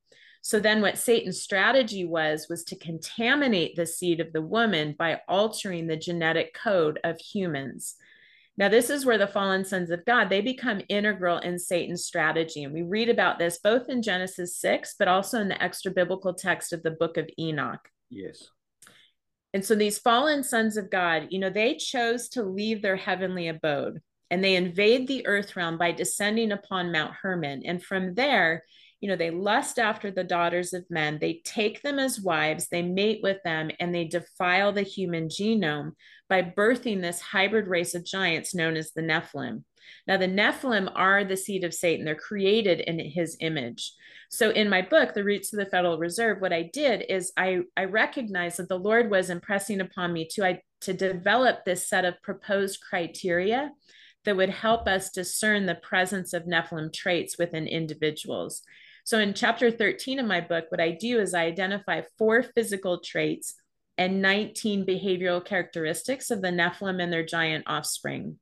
[0.46, 5.20] So then what Satan's strategy was was to contaminate the seed of the woman by
[5.26, 7.96] altering the genetic code of humans.
[8.56, 12.62] Now this is where the fallen sons of God they become integral in Satan's strategy
[12.62, 16.32] and we read about this both in Genesis 6 but also in the extra biblical
[16.32, 17.80] text of the book of Enoch.
[18.08, 18.48] Yes.
[19.52, 23.48] And so these fallen sons of God, you know, they chose to leave their heavenly
[23.48, 28.62] abode and they invade the earth realm by descending upon Mount Hermon and from there
[29.00, 32.82] you know, they lust after the daughters of men, they take them as wives, they
[32.82, 35.92] mate with them, and they defile the human genome
[36.28, 39.64] by birthing this hybrid race of giants known as the Nephilim.
[40.06, 43.92] Now, the Nephilim are the seed of Satan, they're created in his image.
[44.30, 47.60] So, in my book, The Roots of the Federal Reserve, what I did is I,
[47.76, 52.04] I recognized that the Lord was impressing upon me to, I, to develop this set
[52.04, 53.70] of proposed criteria
[54.24, 58.62] that would help us discern the presence of Nephilim traits within individuals.
[59.06, 62.98] So in chapter 13 of my book, what I do is I identify four physical
[62.98, 63.54] traits
[63.96, 68.40] and 19 behavioral characteristics of the Nephilim and their giant offspring.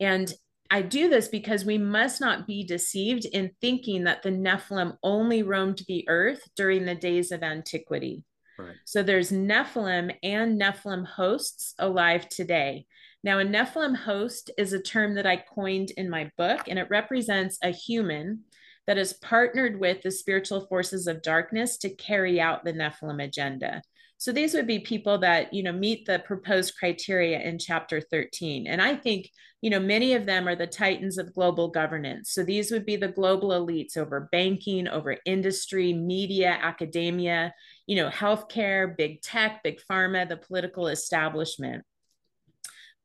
[0.00, 0.34] And
[0.68, 5.44] I do this because we must not be deceived in thinking that the Nephilim only
[5.44, 8.24] roamed the earth during the days of antiquity.
[8.58, 8.74] Right.
[8.84, 12.86] So there's Nephilim and Nephilim hosts alive today.
[13.22, 16.90] Now, a Nephilim host is a term that I coined in my book, and it
[16.90, 18.40] represents a human
[18.86, 23.82] that has partnered with the spiritual forces of darkness to carry out the Nephilim agenda.
[24.20, 28.66] So these would be people that, you know, meet the proposed criteria in chapter 13.
[28.66, 29.30] And I think,
[29.62, 32.30] you know, many of them are the titans of global governance.
[32.32, 37.54] So these would be the global elites over banking, over industry, media, academia,
[37.86, 41.84] you know, healthcare, big tech, big pharma, the political establishment.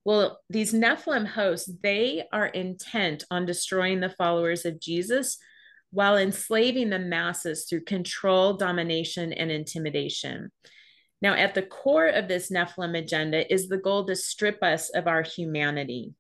[0.04, 5.38] Well, these Nephilim hosts, they are intent on destroying the followers of Jesus
[5.96, 10.52] while enslaving the masses through control, domination, and intimidation.
[11.22, 15.08] Now, at the core of this Nephilim agenda is the goal to strip us of
[15.08, 16.14] our humanity.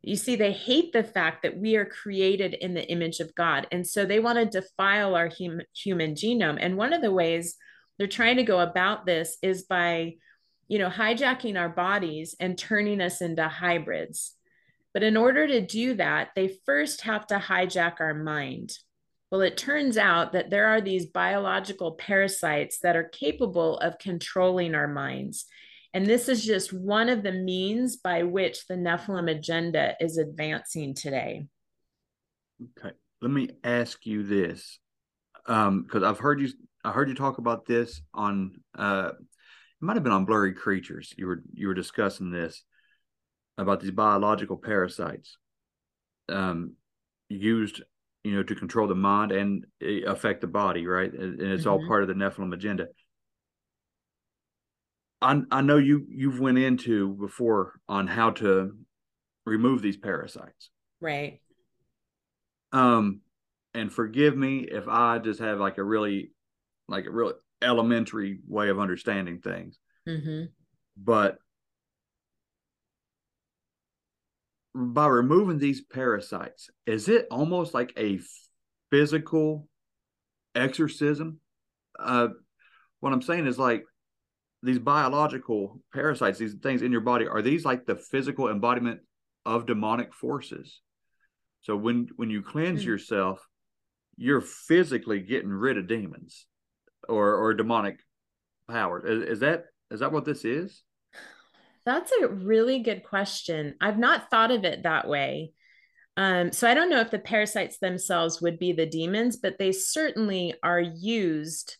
[0.00, 3.66] You see, they hate the fact that we are created in the image of God.
[3.70, 6.56] And so they want to defile our hum- human genome.
[6.58, 7.56] And one of the ways
[7.98, 10.14] they're trying to go about this is by,
[10.68, 14.34] you know, hijacking our bodies and turning us into hybrids.
[14.94, 18.72] But in order to do that, they first have to hijack our mind.
[19.30, 24.74] Well, it turns out that there are these biological parasites that are capable of controlling
[24.74, 25.44] our minds.
[25.92, 30.94] And this is just one of the means by which the Nephilim agenda is advancing
[30.94, 31.46] today.
[32.78, 32.94] Okay.
[33.20, 34.78] Let me ask you this.
[35.46, 36.50] Um, because I've heard you
[36.84, 41.12] I heard you talk about this on uh it might have been on Blurry Creatures.
[41.16, 42.62] You were you were discussing this
[43.56, 45.36] about these biological parasites
[46.28, 46.74] um
[47.28, 47.82] used
[48.24, 51.12] you know to control the mind and eh, affect the body right?
[51.12, 51.70] And it's mm-hmm.
[51.70, 52.86] all part of the nephilim agenda.
[55.20, 58.72] I, I know you you've went into before on how to
[59.44, 60.70] remove these parasites.
[61.00, 61.40] Right.
[62.72, 63.20] Um
[63.74, 66.32] and forgive me if i just have like a really
[66.88, 69.78] like a really elementary way of understanding things.
[70.08, 70.44] Mm-hmm.
[70.96, 71.36] but
[74.78, 78.20] by removing these parasites, is it almost like a
[78.90, 79.68] physical
[80.54, 81.40] exorcism?
[81.98, 82.28] Uh,
[83.00, 83.84] what I'm saying is like
[84.62, 89.00] these biological parasites, these things in your body, are these like the physical embodiment
[89.44, 90.80] of demonic forces?
[91.62, 92.90] So when when you cleanse mm-hmm.
[92.90, 93.44] yourself,
[94.16, 96.46] you're physically getting rid of demons
[97.08, 97.98] or or demonic
[98.68, 99.04] powers.
[99.04, 100.84] Is, is that is that what this is?
[101.88, 103.74] That's a really good question.
[103.80, 105.52] I've not thought of it that way.
[106.18, 109.72] Um, so I don't know if the parasites themselves would be the demons, but they
[109.72, 111.78] certainly are used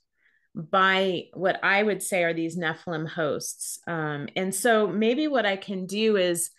[0.54, 3.80] by what I would say are these Nephilim hosts.
[3.86, 6.52] Um, and so maybe what I can do is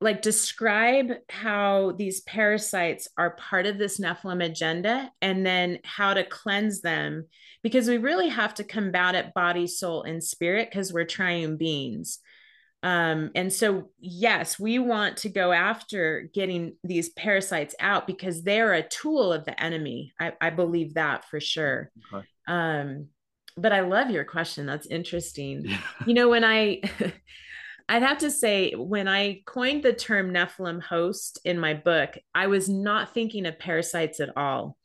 [0.00, 6.24] like describe how these parasites are part of this Nephilim agenda and then how to
[6.24, 7.26] cleanse them
[7.62, 12.18] because we really have to combat it body, soul, and spirit because we're triune beings.
[12.82, 18.72] Um, and so, yes, we want to go after getting these parasites out because they're
[18.72, 20.12] a tool of the enemy.
[20.18, 21.90] I, I believe that for sure.
[22.12, 22.26] Okay.
[22.48, 23.06] Um,
[23.56, 24.66] but I love your question.
[24.66, 25.62] That's interesting.
[25.66, 25.80] Yeah.
[26.06, 26.80] You know, when I,
[27.88, 32.46] I'd have to say, when I coined the term Nephilim host in my book, I
[32.48, 34.76] was not thinking of parasites at all.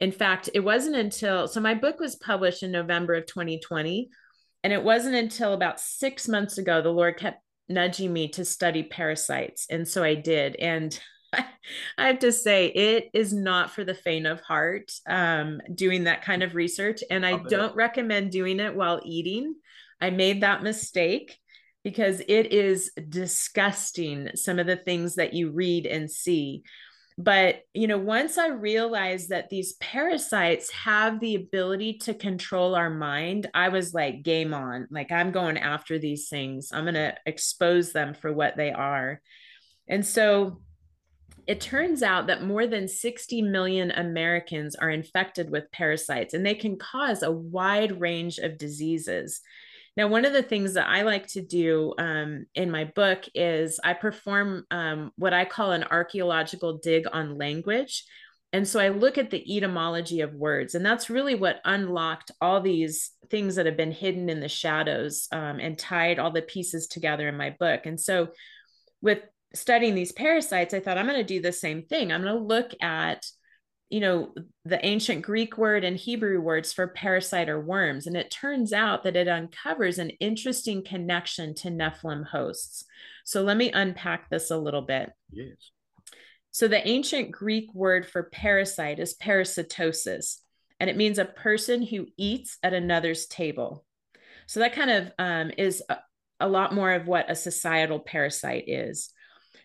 [0.00, 4.10] In fact, it wasn't until so my book was published in November of 2020
[4.64, 8.82] and it wasn't until about six months ago the Lord kept nudging me to study
[8.82, 9.66] parasites.
[9.70, 10.56] And so I did.
[10.56, 10.98] And
[11.32, 11.46] I
[12.06, 16.42] have to say, it is not for the faint of heart um, doing that kind
[16.42, 17.02] of research.
[17.10, 19.54] And I don't recommend doing it while eating.
[20.00, 21.38] I made that mistake
[21.84, 26.62] because it is disgusting, some of the things that you read and see
[27.18, 32.90] but you know once i realized that these parasites have the ability to control our
[32.90, 34.86] mind i was like game on.
[34.90, 36.70] Like i'm going after these things.
[36.72, 39.20] I'm going to expose them for what they are.
[39.88, 40.60] And so
[41.46, 46.54] it turns out that more than 60 million Americans are infected with parasites, and they
[46.54, 49.40] can cause a wide range of diseases.
[49.96, 53.78] Now, one of the things that I like to do um, in my book is
[53.84, 58.04] I perform um, what I call an archaeological dig on language.
[58.54, 62.60] And so I look at the etymology of words, and that's really what unlocked all
[62.60, 66.86] these things that have been hidden in the shadows um, and tied all the pieces
[66.86, 67.86] together in my book.
[67.86, 68.28] And so,
[69.00, 69.20] with
[69.54, 72.12] studying these parasites, I thought I'm going to do the same thing.
[72.12, 73.24] I'm going to look at
[73.92, 74.32] you know,
[74.64, 78.06] the ancient Greek word and Hebrew words for parasite or worms.
[78.06, 82.86] And it turns out that it uncovers an interesting connection to Nephilim hosts.
[83.26, 85.10] So let me unpack this a little bit.
[85.30, 85.56] Yes.
[86.52, 90.38] So the ancient Greek word for parasite is parasitosis,
[90.80, 93.84] and it means a person who eats at another's table.
[94.46, 95.98] So that kind of um, is a,
[96.40, 99.10] a lot more of what a societal parasite is.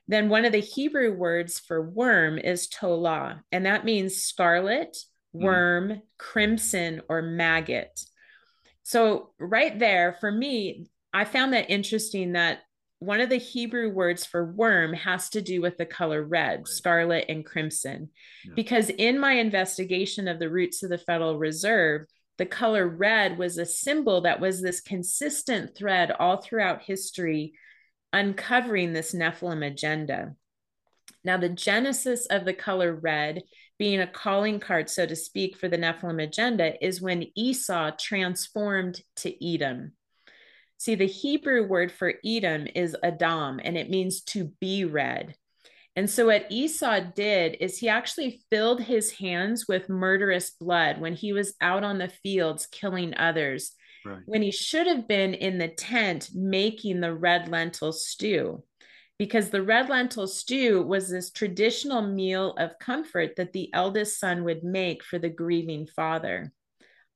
[0.07, 4.97] Then one of the Hebrew words for worm is tola, and that means scarlet,
[5.33, 5.43] hmm.
[5.43, 6.01] worm, mm.
[6.17, 7.99] crimson, or maggot.
[8.83, 12.59] So, right there, for me, I found that interesting that
[12.99, 16.67] one of the Hebrew words for worm has to do with the color red, right.
[16.67, 18.09] scarlet, and crimson.
[18.45, 18.53] Yeah.
[18.55, 23.57] Because in my investigation of the roots of the Federal Reserve, the color red was
[23.57, 27.53] a symbol that was this consistent thread all throughout history
[28.17, 30.35] uncovering this Nephilim agenda.
[31.23, 33.43] Now, the genesis of the color red
[33.77, 39.01] being a calling card, so to speak, for the Nephilim agenda is when Esau transformed
[39.17, 39.91] to Edom.
[40.77, 45.35] See, the Hebrew word for Edom is Adam, and it means to be red.
[45.95, 51.13] And so, what Esau did is he actually filled his hands with murderous blood when
[51.13, 53.73] he was out on the fields killing others,
[54.07, 54.21] right.
[54.25, 58.63] when he should have been in the tent making the red lentil stew.
[59.19, 64.43] Because the red lentil stew was this traditional meal of comfort that the eldest son
[64.43, 66.53] would make for the grieving father.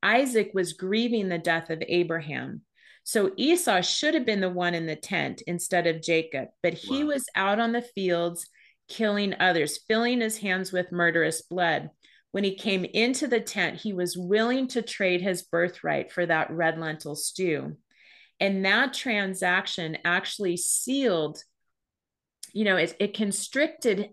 [0.01, 2.61] Isaac was grieving the death of Abraham.
[3.03, 7.03] So Esau should have been the one in the tent instead of Jacob, but he
[7.03, 7.09] wow.
[7.09, 8.47] was out on the fields
[8.87, 11.89] killing others, filling his hands with murderous blood.
[12.31, 16.49] When he came into the tent, he was willing to trade his birthright for that
[16.51, 17.77] red lentil stew.
[18.39, 21.43] And that transaction actually sealed,
[22.53, 24.11] you know, it, it constricted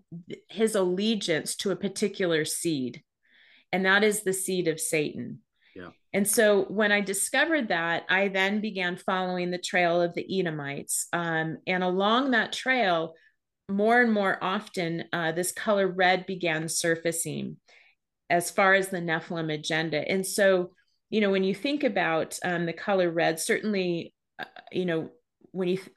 [0.49, 3.03] his allegiance to a particular seed.
[3.71, 5.39] And that is the seed of Satan.
[5.75, 5.89] Yeah.
[6.13, 11.07] And so when I discovered that, I then began following the trail of the Edomites.
[11.13, 13.15] Um, and along that trail,
[13.69, 17.57] more and more often, uh, this color red began surfacing
[18.29, 20.07] as far as the Nephilim agenda.
[20.07, 20.71] And so,
[21.09, 25.09] you know, when you think about um, the color red, certainly, uh, you know,
[25.51, 25.89] when you, th-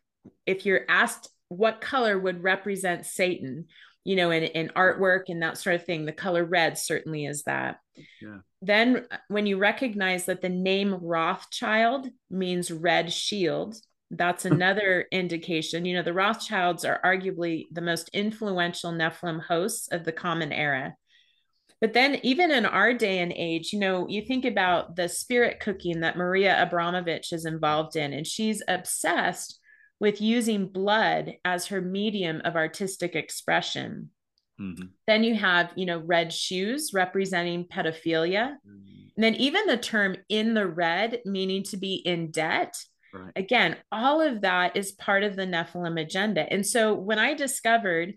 [0.46, 3.66] if you're asked what color would represent Satan,
[4.04, 7.42] you know, in, in artwork and that sort of thing, the color red certainly is
[7.44, 7.76] that.
[8.20, 8.38] Yeah.
[8.60, 13.76] Then, uh, when you recognize that the name Rothschild means red shield,
[14.10, 15.84] that's another indication.
[15.84, 20.96] You know, the Rothschilds are arguably the most influential Nephilim hosts of the Common Era.
[21.82, 25.60] But then, even in our day and age, you know, you think about the spirit
[25.60, 29.58] cooking that Marina Abramović is involved in, and she's obsessed
[30.00, 34.10] with using blood as her medium of artistic expression.
[34.60, 34.86] Mm-hmm.
[35.06, 38.56] Then you have, you know, red shoes representing pedophilia.
[38.64, 39.08] Mm-hmm.
[39.16, 42.76] And then even the term in the red, meaning to be in debt,
[43.12, 43.32] Right.
[43.36, 46.50] Again, all of that is part of the Nephilim agenda.
[46.50, 48.14] And so when I discovered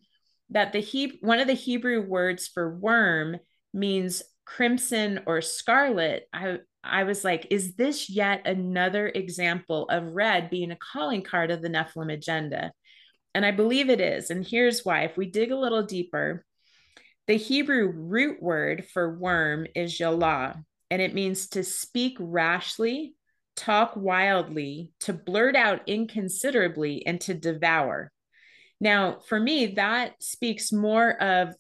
[0.52, 3.38] that the he one of the Hebrew words for worm
[3.76, 10.52] means crimson or scarlet, I I was like, is this yet another example of red
[10.52, 12.72] being a calling card of the Nephilim agenda?
[13.34, 14.30] And I believe it is.
[14.30, 15.02] And here's why.
[15.02, 16.46] If we dig a little deeper,
[17.28, 23.16] the Hebrew root word for worm is yalah, and it means to speak rashly,
[23.56, 28.12] talk wildly, to blurt out inconsiderably, and to devour.
[28.80, 31.56] Now, for me, that speaks more of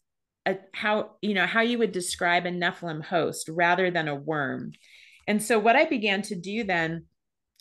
[0.45, 4.73] a, how you know how you would describe a Nephilim host rather than a worm.
[5.27, 7.05] And so, what I began to do then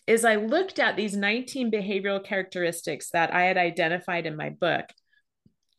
[0.07, 4.85] is I looked at these 19 behavioral characteristics that I had identified in my book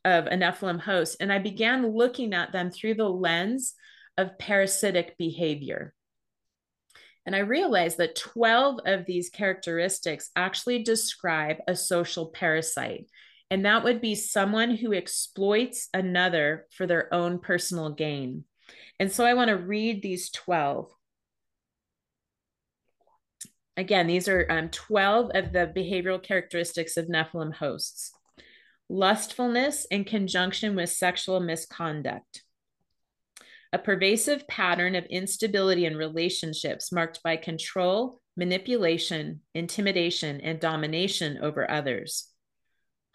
[0.04, 3.74] of a Nephilim host, and I began looking at them through the lens
[4.18, 5.94] of parasitic behavior.
[7.24, 13.06] And I realized that 12 of these characteristics actually describe a social parasite.
[13.50, 18.44] And that would be someone who exploits another for their own personal gain.
[18.98, 20.90] And so I want to read these 12.
[23.76, 28.12] Again, these are um, 12 of the behavioral characteristics of Nephilim hosts
[28.88, 32.44] lustfulness in conjunction with sexual misconduct
[33.72, 41.70] a pervasive pattern of instability in relationships marked by control, manipulation, intimidation, and domination over
[41.70, 42.28] others.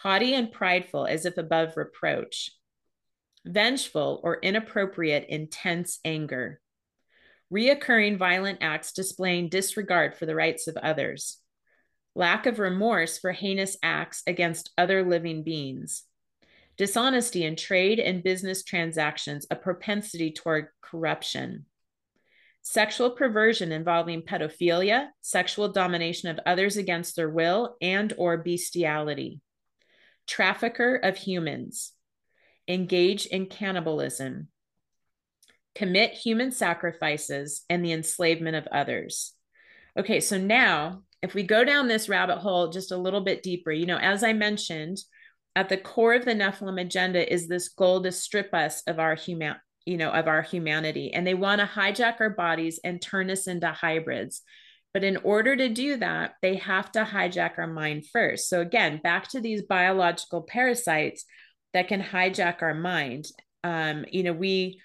[0.02, 2.52] Haughty and prideful as if above reproach.
[3.46, 6.60] Vengeful or inappropriate, intense anger.
[7.54, 11.38] Reoccurring violent acts displaying disregard for the rights of others.
[12.16, 16.04] Lack of remorse for heinous acts against other living beings
[16.78, 21.66] dishonesty in trade and business transactions, a propensity toward corruption,
[22.64, 29.42] sexual perversion involving pedophilia, sexual domination of others against their will, and or bestiality,
[30.32, 31.92] trafficker of humans,
[32.66, 34.48] engage in cannibalism,
[35.76, 39.34] commit human sacrifices, and the enslavement of others.
[39.98, 43.74] Okay, so now if we go down this rabbit hole just a little bit deeper,
[43.74, 45.00] you know, as I mentioned,
[45.54, 49.16] at the core of the Nephilim agenda is this goal to strip us of our
[49.16, 49.56] human,
[49.86, 51.14] you know, of our humanity.
[51.14, 54.44] And they want to hijack our bodies and turn us into hybrids.
[54.94, 58.50] But in order to do that, they have to hijack our mind first.
[58.50, 61.26] So again, back to these biological parasites
[61.74, 63.26] that can hijack our mind.
[63.64, 64.82] Um, you know, we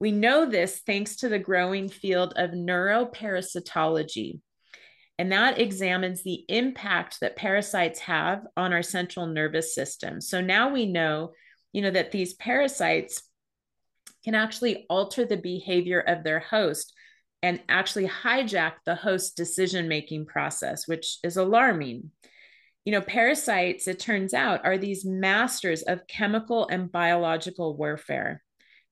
[0.00, 4.40] we know this thanks to the growing field of neuroparasitology.
[5.18, 10.20] And that examines the impact that parasites have on our central nervous system.
[10.20, 11.32] So now we know,
[11.72, 13.22] you know, that these parasites
[14.24, 16.92] can actually alter the behavior of their host
[17.44, 22.10] and actually hijack the host decision making process, which is alarming.
[22.86, 28.42] You know, parasites, it turns out, are these masters of chemical and biological warfare.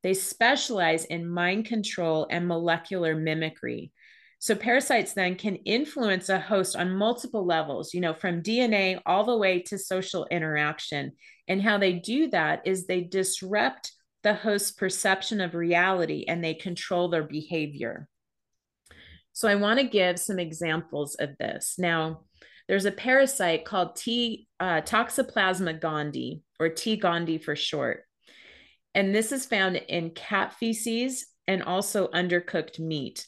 [0.02, 3.90] They specialize in mind control and molecular mimicry.
[4.38, 9.24] So parasites then can influence a host on multiple levels, you know, from DNA all
[9.24, 11.12] the way to social interaction.
[11.48, 13.92] And how they do that is they disrupt
[14.22, 18.08] the host's perception of reality and they control their behavior.
[19.32, 21.76] So I want to give some examples of this.
[21.78, 22.22] Now,
[22.68, 26.98] there's a parasite called T uh, Toxoplasma gondii, or T.
[26.98, 28.04] gondii for short.
[28.94, 33.26] And this is found in cat feces and also undercooked meat.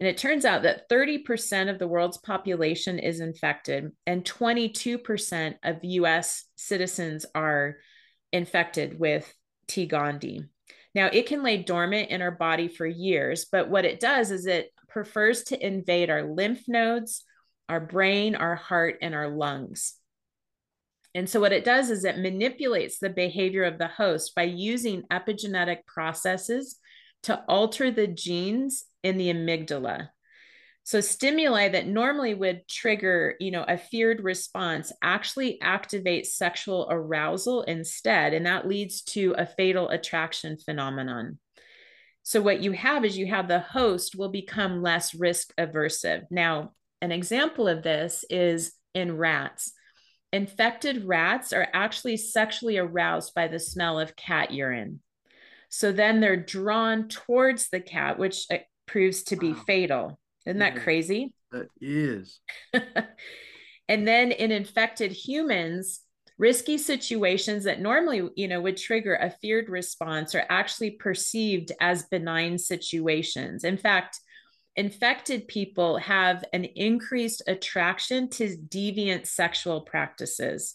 [0.00, 5.76] And it turns out that 30% of the world's population is infected, and 22% of
[5.82, 7.76] US citizens are
[8.32, 9.32] infected with
[9.68, 9.86] T.
[9.86, 10.48] gondii.
[10.94, 14.46] Now, it can lay dormant in our body for years, but what it does is
[14.46, 17.24] it prefers to invade our lymph nodes,
[17.68, 19.94] our brain, our heart, and our lungs.
[21.14, 25.02] And so, what it does is it manipulates the behavior of the host by using
[25.10, 26.78] epigenetic processes
[27.24, 30.08] to alter the genes in the amygdala.
[30.84, 37.62] So stimuli that normally would trigger, you know, a feared response actually activate sexual arousal
[37.62, 41.38] instead, and that leads to a fatal attraction phenomenon.
[42.22, 46.24] So what you have is you have the host will become less risk aversive.
[46.30, 49.72] Now, an example of this is in rats.
[50.32, 55.00] Infected rats are actually sexually aroused by the smell of cat urine.
[55.68, 59.62] So then they're drawn towards the cat, which uh, proves to be wow.
[59.66, 60.20] fatal.
[60.46, 61.34] Isn't that crazy?
[61.50, 62.40] That is.
[63.88, 66.00] and then in infected humans,
[66.38, 72.04] risky situations that normally, you know, would trigger a feared response are actually perceived as
[72.04, 73.64] benign situations.
[73.64, 74.18] In fact,
[74.76, 80.74] infected people have an increased attraction to deviant sexual practices.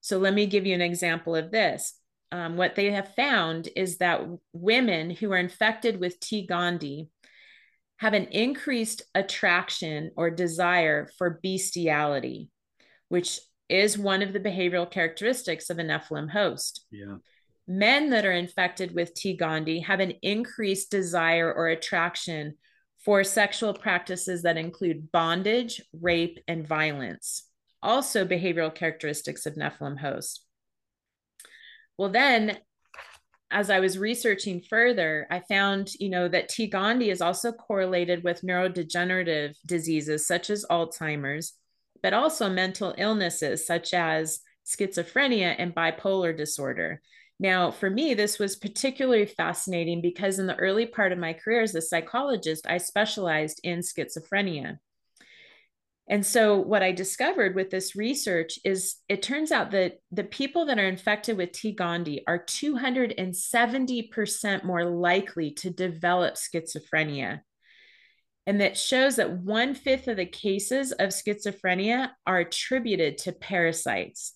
[0.00, 1.98] So let me give you an example of this
[2.34, 6.44] um, what they have found is that women who are infected with T.
[6.50, 7.06] gondii
[7.98, 12.50] have an increased attraction or desire for bestiality,
[13.08, 13.38] which
[13.74, 16.86] is one of the behavioral characteristics of a Nephilim host.
[16.90, 17.16] Yeah.
[17.66, 19.36] Men that are infected with T.
[19.36, 22.54] gondii have an increased desire or attraction
[23.04, 27.48] for sexual practices that include bondage, rape, and violence.
[27.82, 30.44] Also, behavioral characteristics of Nephilim hosts.
[31.98, 32.58] Well, then
[33.50, 36.68] as I was researching further, I found, you know, that T.
[36.68, 41.54] gondii is also correlated with neurodegenerative diseases such as Alzheimer's,
[42.04, 47.00] but also mental illnesses such as schizophrenia and bipolar disorder.
[47.40, 51.62] Now, for me, this was particularly fascinating because in the early part of my career
[51.62, 54.76] as a psychologist, I specialized in schizophrenia.
[56.06, 60.66] And so, what I discovered with this research is it turns out that the people
[60.66, 61.74] that are infected with T.
[61.74, 67.40] gondii are 270% more likely to develop schizophrenia.
[68.46, 74.34] And that shows that one fifth of the cases of schizophrenia are attributed to parasites.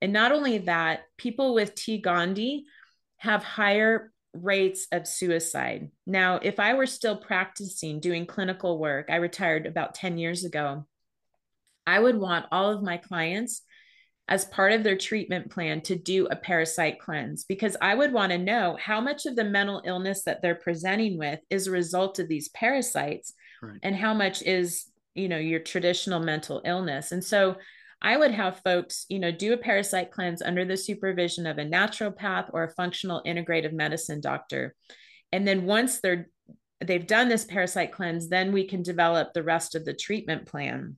[0.00, 2.02] And not only that, people with T.
[2.02, 2.62] gondii
[3.18, 5.90] have higher rates of suicide.
[6.06, 10.86] Now, if I were still practicing doing clinical work, I retired about 10 years ago
[11.86, 13.62] I would want all of my clients
[14.26, 18.32] as part of their treatment plan to do a parasite cleanse because I would want
[18.32, 22.18] to know how much of the mental illness that they're presenting with is a result
[22.18, 23.34] of these parasites
[23.64, 23.80] right.
[23.82, 27.12] and how much is, you know, your traditional mental illness.
[27.12, 27.56] And so
[28.02, 31.64] I would have folks, you know, do a parasite cleanse under the supervision of a
[31.64, 34.74] naturopath or a functional integrative medicine doctor.
[35.32, 36.28] And then once they're
[36.80, 40.96] they've done this parasite cleanse, then we can develop the rest of the treatment plan.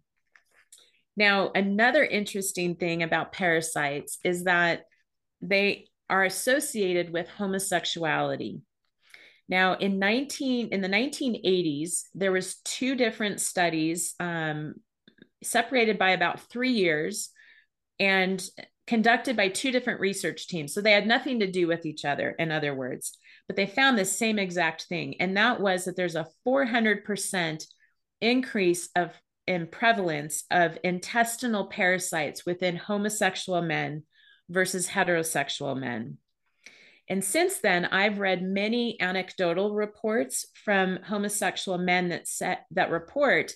[1.16, 4.82] Now, another interesting thing about parasites is that
[5.40, 8.60] they are associated with homosexuality.
[9.48, 14.74] Now, in 19 in the 1980s, there was two different studies um,
[15.42, 17.30] separated by about three years
[18.00, 18.42] and
[18.86, 20.72] conducted by two different research teams.
[20.72, 23.16] So they had nothing to do with each other, in other words,
[23.46, 25.20] but they found the same exact thing.
[25.20, 27.64] And that was that there's a 400%
[28.20, 29.12] increase of
[29.46, 34.02] in prevalence of intestinal parasites within homosexual men
[34.48, 36.18] versus heterosexual men.
[37.08, 43.52] And since then, I've read many anecdotal reports from homosexual men that set, that report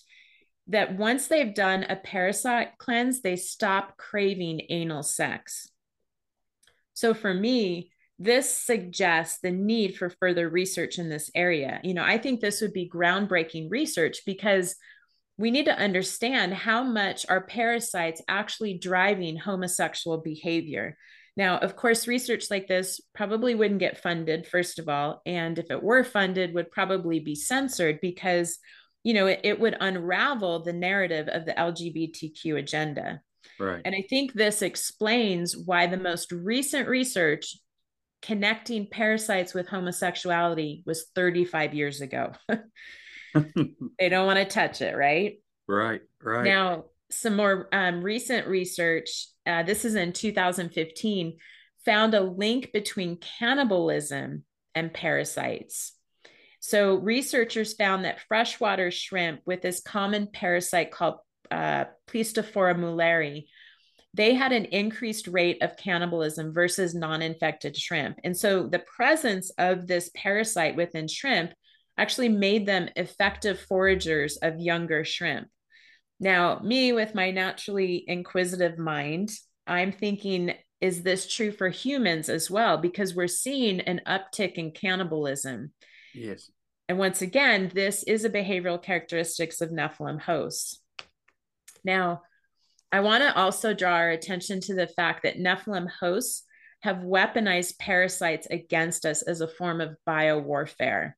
[0.68, 5.68] that once they've done a parasite cleanse, they stop craving anal sex.
[6.94, 7.90] So for me,
[8.20, 11.80] this suggests the need for further research in this area.
[11.82, 14.76] You know, I think this would be groundbreaking research because
[15.38, 20.98] we need to understand how much are parasites actually driving homosexual behavior.
[21.40, 25.22] Now, of course, research like this probably wouldn't get funded, first of all.
[25.24, 28.58] And if it were funded, would probably be censored because,
[29.04, 33.22] you know, it, it would unravel the narrative of the LGBTQ agenda.
[33.58, 33.80] Right.
[33.86, 37.56] And I think this explains why the most recent research
[38.20, 42.32] connecting parasites with homosexuality was 35 years ago.
[43.34, 45.38] they don't want to touch it, right?
[45.66, 46.44] Right, right.
[46.44, 51.36] Now, some more um, recent research, uh, this is in 2015,
[51.84, 54.44] found a link between cannibalism
[54.74, 55.92] and parasites.
[56.60, 61.16] So, researchers found that freshwater shrimp with this common parasite called
[61.50, 63.46] uh, mulleri
[64.14, 68.18] they had an increased rate of cannibalism versus non infected shrimp.
[68.24, 71.52] And so the presence of this parasite within shrimp
[71.96, 75.48] actually made them effective foragers of younger shrimp.
[76.20, 79.30] Now, me with my naturally inquisitive mind,
[79.66, 82.76] I'm thinking, is this true for humans as well?
[82.76, 85.72] Because we're seeing an uptick in cannibalism.
[86.14, 86.50] Yes.
[86.88, 90.82] And once again, this is a behavioral characteristics of Nephilim hosts.
[91.84, 92.22] Now,
[92.92, 96.44] I want to also draw our attention to the fact that Nephilim hosts
[96.80, 101.12] have weaponized parasites against us as a form of biowarfare.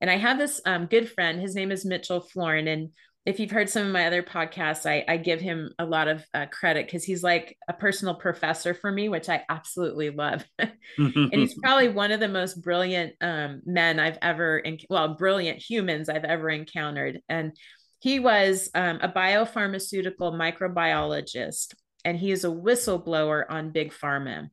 [0.00, 2.68] And I have this um, good friend, his name is Mitchell Florin.
[2.68, 2.90] And
[3.28, 6.24] if you've heard some of my other podcasts, I, I give him a lot of
[6.32, 10.46] uh, credit because he's like a personal professor for me, which I absolutely love.
[10.58, 16.08] and he's probably one of the most brilliant um, men I've ever, well, brilliant humans
[16.08, 17.20] I've ever encountered.
[17.28, 17.52] And
[17.98, 21.74] he was um, a biopharmaceutical microbiologist,
[22.06, 24.48] and he is a whistleblower on Big Pharma.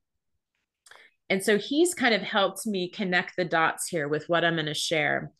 [1.30, 4.65] And so he's kind of helped me connect the dots here with what I'm going
[4.65, 5.32] to share.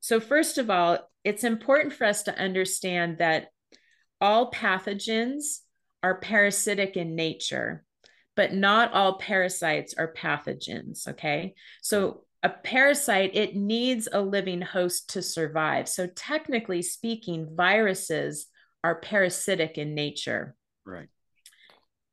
[0.00, 3.48] So, first of all, it's important for us to understand that
[4.20, 5.58] all pathogens
[6.02, 7.84] are parasitic in nature,
[8.36, 11.08] but not all parasites are pathogens.
[11.08, 11.54] Okay.
[11.82, 15.88] So, a parasite, it needs a living host to survive.
[15.88, 18.46] So, technically speaking, viruses
[18.84, 20.54] are parasitic in nature.
[20.84, 21.08] Right.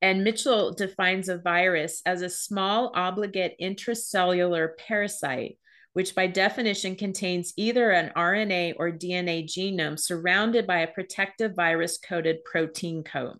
[0.01, 5.57] And Mitchell defines a virus as a small obligate intracellular parasite,
[5.93, 11.97] which by definition contains either an RNA or DNA genome surrounded by a protective virus
[11.97, 13.39] coated protein coat.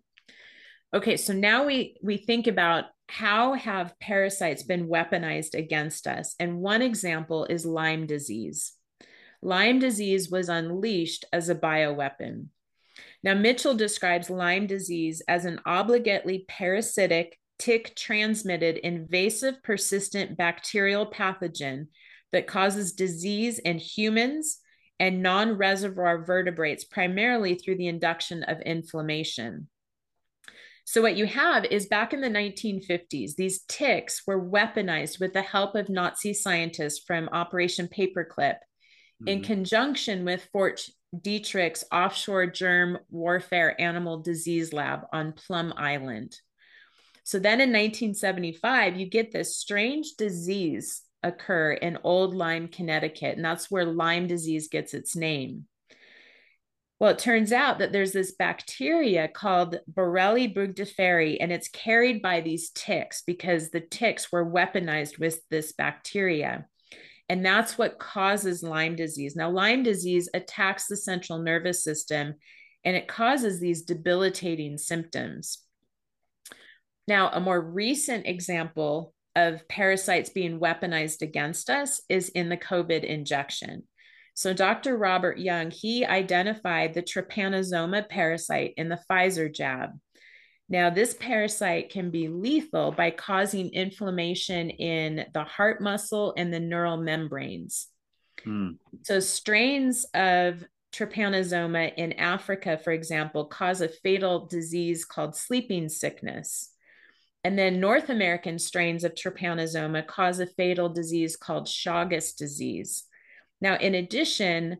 [0.94, 6.34] Okay, so now we we think about how have parasites been weaponized against us?
[6.40, 8.72] And one example is Lyme disease.
[9.42, 12.46] Lyme disease was unleashed as a bioweapon.
[13.22, 21.88] Now, Mitchell describes Lyme disease as an obligately parasitic, tick transmitted, invasive, persistent bacterial pathogen
[22.34, 24.58] that causes disease in humans
[24.98, 29.68] and non reservoir vertebrates, primarily through the induction of inflammation.
[30.84, 35.42] So, what you have is back in the 1950s, these ticks were weaponized with the
[35.42, 39.28] help of Nazi scientists from Operation Paperclip mm-hmm.
[39.28, 40.84] in conjunction with Fort
[41.16, 46.36] Detrick's offshore germ warfare animal disease lab on Plum Island.
[47.22, 53.44] So, then in 1975, you get this strange disease occur in Old Lyme, Connecticut, and
[53.44, 55.66] that's where Lyme disease gets its name.
[57.00, 62.40] Well, it turns out that there's this bacteria called Borrelia burgdorferi, and it's carried by
[62.40, 66.66] these ticks because the ticks were weaponized with this bacteria.
[67.28, 69.34] And that's what causes Lyme disease.
[69.34, 72.34] Now, Lyme disease attacks the central nervous system
[72.84, 75.62] and it causes these debilitating symptoms.
[77.08, 83.04] Now, a more recent example of parasites being weaponized against us is in the COVID
[83.04, 83.84] injection.
[84.34, 84.96] So Dr.
[84.96, 89.90] Robert Young, he identified the trypanosoma parasite in the Pfizer jab.
[90.68, 96.58] Now, this parasite can be lethal by causing inflammation in the heart muscle and the
[96.58, 97.88] neural membranes.
[98.42, 98.70] Hmm.
[99.02, 100.64] So, strains of
[100.94, 106.73] trypanosoma in Africa, for example, cause a fatal disease called sleeping sickness.
[107.44, 113.04] And then North American strains of trypanosoma cause a fatal disease called Chagas disease.
[113.60, 114.78] Now, in addition,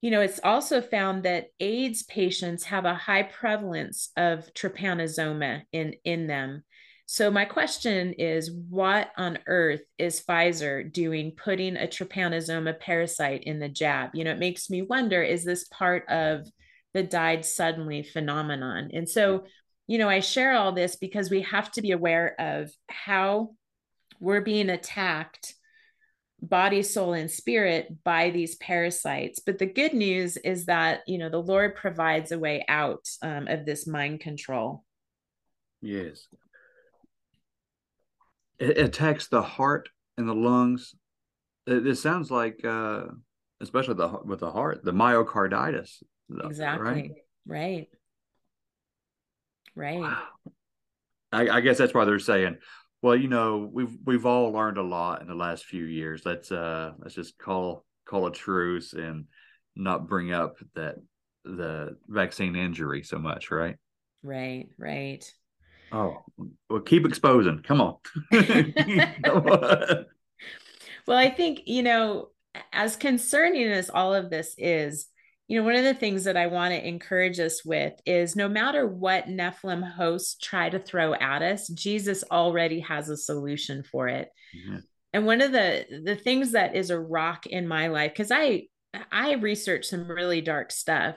[0.00, 5.94] you know, it's also found that AIDS patients have a high prevalence of trypanosoma in,
[6.04, 6.64] in them.
[7.04, 13.58] So my question is, what on earth is Pfizer doing putting a trypanosoma parasite in
[13.58, 14.10] the jab?
[14.14, 16.46] You know, it makes me wonder, is this part of
[16.94, 18.90] the died suddenly phenomenon?
[18.92, 19.44] And so,
[19.88, 23.54] you know, I share all this because we have to be aware of how
[24.20, 25.54] we're being attacked
[26.40, 29.40] body soul and spirit by these parasites.
[29.40, 33.48] But the good news is that you know the lord provides a way out um,
[33.48, 34.84] of this mind control.
[35.80, 36.28] Yes.
[38.60, 40.94] It attacks the heart and the lungs.
[41.66, 43.06] It, it sounds like uh
[43.60, 46.02] especially the with the heart the myocarditis
[46.44, 47.10] exactly right?
[47.46, 47.88] Right
[49.78, 50.22] right wow.
[51.30, 52.58] I, I guess that's why they're saying
[53.00, 56.22] well, you know, we've we've all learned a lot in the last few years.
[56.24, 59.26] Let's uh let's just call call a truce and
[59.76, 60.96] not bring up that
[61.44, 63.76] the vaccine injury so much, right?
[64.22, 65.32] Right, right.
[65.92, 66.24] Oh,
[66.68, 67.62] well, keep exposing.
[67.62, 67.96] Come on.
[68.32, 68.74] Come
[69.24, 70.06] on.
[71.06, 72.28] well, I think, you know,
[72.72, 75.06] as concerning as all of this is,
[75.48, 78.50] you know, one of the things that I want to encourage us with is no
[78.50, 84.08] matter what Nephilim hosts try to throw at us, Jesus already has a solution for
[84.08, 84.28] it.
[84.54, 84.78] Mm-hmm.
[85.14, 88.64] And one of the the things that is a rock in my life cuz I
[89.10, 91.16] I research some really dark stuff,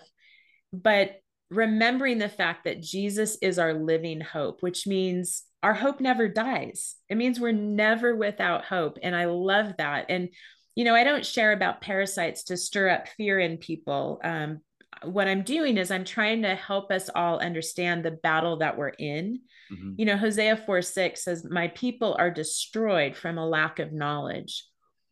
[0.72, 1.18] but
[1.50, 6.96] remembering the fact that Jesus is our living hope, which means our hope never dies.
[7.10, 10.06] It means we're never without hope and I love that.
[10.08, 10.30] And
[10.76, 14.20] you know, I don't share about parasites to stir up fear in people.
[14.24, 14.62] Um,
[15.04, 18.90] what I'm doing is I'm trying to help us all understand the battle that we're
[18.90, 19.42] in.
[19.72, 19.94] Mm-hmm.
[19.98, 24.66] You know, Hosea 4 6 says, My people are destroyed from a lack of knowledge.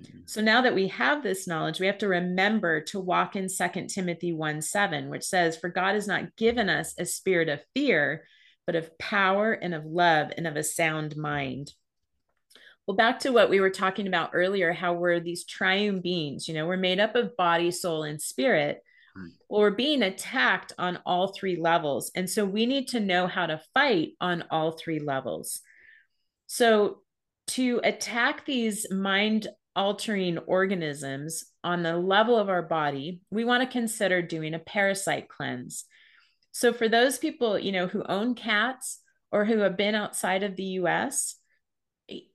[0.03, 0.19] Mm-hmm.
[0.25, 3.87] So now that we have this knowledge, we have to remember to walk in Second
[3.87, 8.25] Timothy 1 7, which says, For God has not given us a spirit of fear,
[8.65, 11.73] but of power and of love and of a sound mind.
[12.89, 16.55] Well, back to what we were talking about earlier, how we're these triune beings, you
[16.55, 18.81] know, we're made up of body, soul, and spirit.
[19.47, 22.11] Well, we're being attacked on all three levels.
[22.15, 25.61] And so we need to know how to fight on all three levels.
[26.47, 27.03] So,
[27.49, 33.71] to attack these mind altering organisms on the level of our body, we want to
[33.71, 35.85] consider doing a parasite cleanse.
[36.53, 38.99] So, for those people, you know, who own cats
[39.31, 41.35] or who have been outside of the US,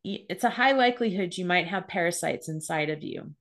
[0.04, 3.32] it's a high likelihood you might have parasites inside of you.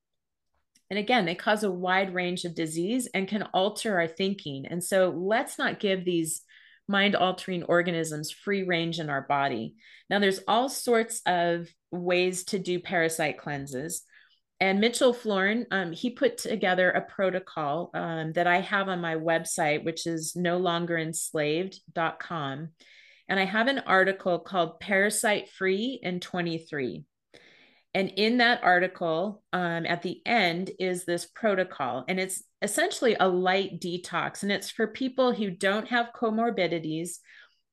[0.90, 4.66] And again, they cause a wide range of disease and can alter our thinking.
[4.66, 6.42] And so let's not give these
[6.88, 9.76] mind altering organisms free range in our body.
[10.10, 14.04] Now, there's all sorts of ways to do parasite cleanses.
[14.60, 19.16] And Mitchell Florin, um, he put together a protocol um, that I have on my
[19.16, 22.70] website, which is no longer enslaved.com.
[23.30, 27.04] And I have an article called Parasite Free in 23.
[27.96, 33.28] And in that article, um, at the end is this protocol, and it's essentially a
[33.28, 37.18] light detox, and it's for people who don't have comorbidities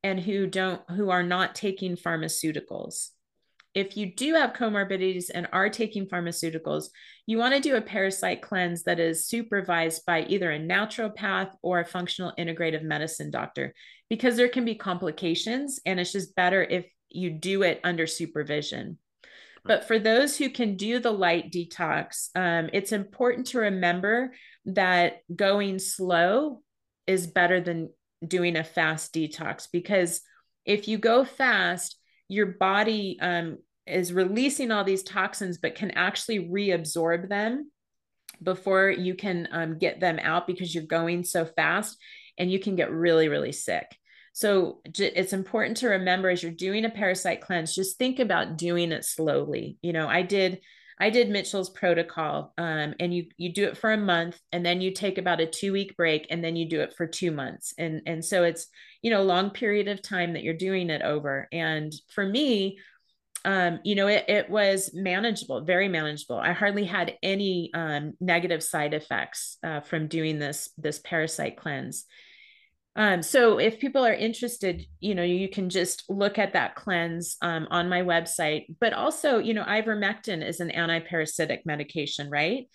[0.03, 3.11] and who don't who are not taking pharmaceuticals
[3.75, 6.89] if you do have comorbidities and are taking pharmaceuticals,
[7.27, 11.81] you want to do a parasite cleanse that is supervised by either a naturopath or
[11.81, 13.75] a functional integrative medicine doctor
[14.11, 18.99] because there can be complications and it's just better if you do it under supervision.
[19.65, 24.33] But for those who can do the light detox, um, it's important to remember
[24.67, 26.63] that going slow
[27.07, 27.91] is better than
[28.27, 30.21] doing a fast detox because
[30.65, 31.97] if you go fast,
[32.29, 37.71] your body um, is releasing all these toxins, but can actually reabsorb them
[38.43, 41.97] before you can um, get them out because you're going so fast
[42.39, 43.87] and you can get really, really sick.
[44.33, 48.93] So it's important to remember as you're doing a parasite cleanse, just think about doing
[48.93, 49.76] it slowly.
[49.83, 50.61] You know, I did
[51.01, 54.83] I did Mitchell's protocol, um, and you you do it for a month, and then
[54.83, 57.72] you take about a two week break, and then you do it for two months,
[57.78, 58.66] and and so it's
[59.01, 61.49] you know long period of time that you're doing it over.
[61.53, 62.78] And for me,
[63.47, 66.39] um, you know, it, it was manageable, very manageable.
[66.39, 72.05] I hardly had any um, negative side effects uh, from doing this this parasite cleanse.
[72.97, 77.36] Um, so if people are interested, you know, you can just look at that cleanse
[77.41, 78.76] um, on my website.
[78.80, 82.68] But also, you know, ivermectin is an anti-parasitic medication, right?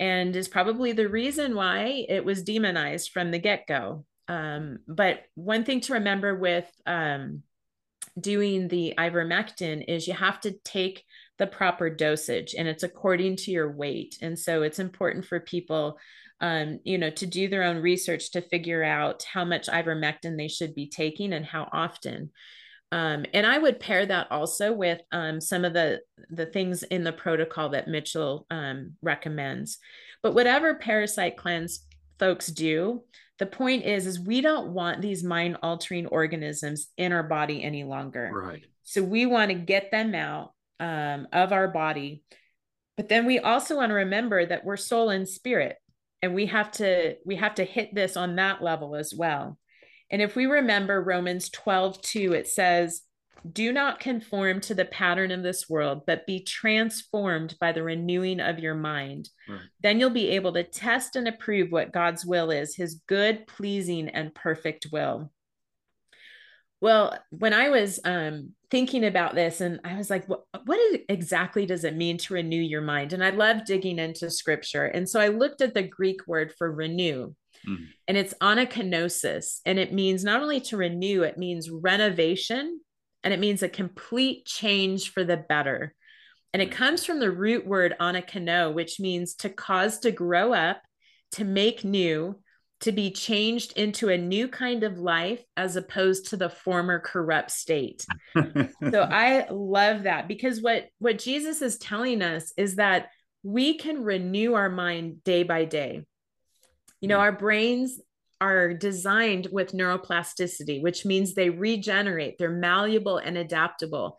[0.00, 4.04] And is probably the reason why it was demonized from the get-go.
[4.26, 7.42] Um, but one thing to remember with um,
[8.18, 11.04] doing the ivermectin is you have to take
[11.38, 14.18] the proper dosage and it's according to your weight.
[14.20, 15.98] And so it's important for people
[16.40, 20.48] um, you know, to do their own research to figure out how much ivermectin they
[20.48, 22.30] should be taking and how often.
[22.90, 27.04] Um, and I would pair that also with um, some of the the things in
[27.04, 29.78] the protocol that Mitchell um, recommends.
[30.22, 31.84] But whatever parasite cleanse
[32.18, 33.02] folks do,
[33.38, 37.84] the point is is we don't want these mind altering organisms in our body any
[37.84, 38.30] longer.
[38.32, 38.64] Right.
[38.84, 42.22] So we want to get them out um, of our body.
[42.96, 45.76] But then we also want to remember that we're soul and spirit,
[46.22, 49.58] and we have to we have to hit this on that level as well.
[50.10, 53.02] And if we remember Romans 12, 2, it says,
[53.50, 58.40] Do not conform to the pattern of this world, but be transformed by the renewing
[58.40, 59.28] of your mind.
[59.48, 59.60] Right.
[59.82, 64.08] Then you'll be able to test and approve what God's will is, his good, pleasing,
[64.08, 65.30] and perfect will.
[66.80, 71.00] Well, when I was um, thinking about this, and I was like, what, what is,
[71.08, 73.12] exactly does it mean to renew your mind?
[73.12, 74.84] And I love digging into scripture.
[74.84, 77.34] And so I looked at the Greek word for renew,
[77.66, 77.86] Mhm.
[78.06, 79.60] and it's anakinosis.
[79.64, 82.80] And it means not only to renew, it means renovation,
[83.24, 85.94] and it means a complete change for the better.
[86.52, 90.80] And it comes from the root word anakeno, which means to cause to grow up,
[91.32, 92.40] to make new,
[92.80, 97.50] to be changed into a new kind of life as opposed to the former corrupt
[97.50, 98.06] state.
[98.90, 103.08] So I love that because what what Jesus is telling us is that
[103.42, 106.04] we can renew our mind day by day.
[107.00, 107.22] You know, Mm.
[107.22, 108.00] our brains
[108.40, 114.16] are designed with neuroplasticity, which means they regenerate, they're malleable and adaptable.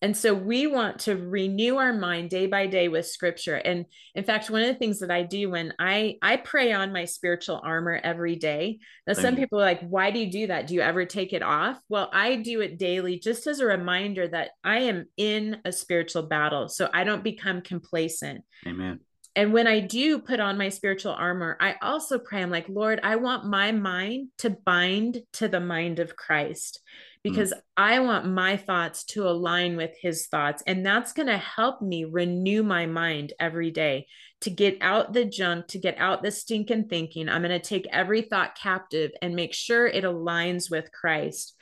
[0.00, 3.56] And so we want to renew our mind day by day with scripture.
[3.56, 3.84] And
[4.14, 7.04] in fact, one of the things that I do when I I pray on my
[7.04, 8.78] spiritual armor every day.
[9.06, 9.46] Now, Same some here.
[9.46, 10.68] people are like, why do you do that?
[10.68, 11.80] Do you ever take it off?
[11.88, 16.24] Well, I do it daily just as a reminder that I am in a spiritual
[16.24, 16.68] battle.
[16.68, 19.00] So I don't become complacent Amen.
[19.34, 23.00] and when I do put on my spiritual armor, I also pray, I'm like, Lord,
[23.02, 26.80] I want my mind to bind to the mind of Christ
[27.18, 27.34] Mm-hmm.
[27.34, 30.62] because I want my thoughts to align with his thoughts.
[30.66, 34.06] And that's going to help me renew my mind every day
[34.42, 37.28] to get out the junk, to get out the stinking thinking.
[37.28, 41.54] I'm going to take every thought captive and make sure it aligns with Christ.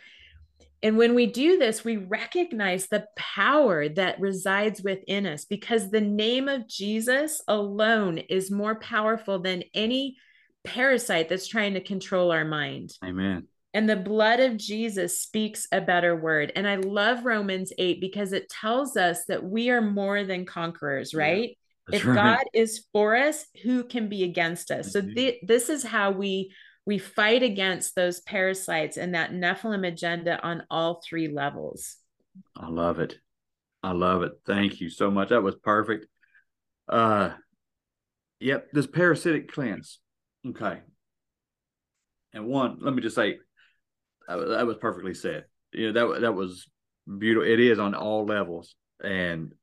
[0.82, 6.02] And when we do this, we recognize the power that resides within us because the
[6.02, 10.18] name of Jesus alone is more powerful than any
[10.64, 12.92] parasite that's trying to control our mind.
[13.02, 13.46] Amen.
[13.76, 16.50] And the blood of Jesus speaks a better word.
[16.56, 21.12] And I love Romans 8 because it tells us that we are more than conquerors,
[21.14, 21.58] right?
[21.86, 22.14] That's if right.
[22.14, 24.94] God is for us, who can be against us?
[24.94, 25.14] So Mhm.
[25.14, 26.54] thi- this is how we
[26.86, 31.96] we fight against those parasites and that Nephilim agenda on all three levels.
[32.56, 33.18] I love it.
[33.82, 34.32] I love it.
[34.46, 35.28] Thank you so much.
[35.28, 36.06] That was perfect.
[36.88, 37.34] Uh
[38.40, 39.98] yep, this parasitic cleanse.
[40.46, 40.80] Okay.
[42.32, 43.38] And one, let me just say
[44.28, 45.44] that was, perfectly said.
[45.72, 46.68] You know, that that was
[47.06, 47.48] beautiful.
[47.48, 48.74] It is on all levels.
[49.02, 49.54] And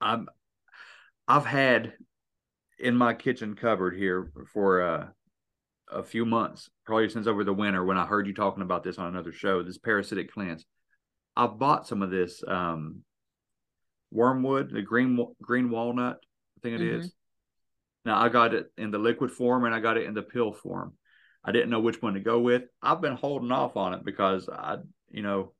[0.00, 0.28] I'm
[1.28, 1.94] I've had
[2.78, 5.06] in my kitchen cupboard here for uh
[5.90, 8.98] a few months, probably since over the winter when I heard you talking about this
[8.98, 10.64] on another show, this parasitic cleanse.
[11.36, 13.02] I bought some of this um,
[14.10, 16.18] wormwood, the green green walnut,
[16.56, 17.06] I think it is.
[17.06, 17.12] Mhm.
[18.06, 20.52] Now I got it in the liquid form and I got it in the pill
[20.52, 20.94] form.
[21.46, 22.64] I didn't know which one to go with.
[22.82, 24.78] I've been holding off on it because I,
[25.10, 25.52] you know,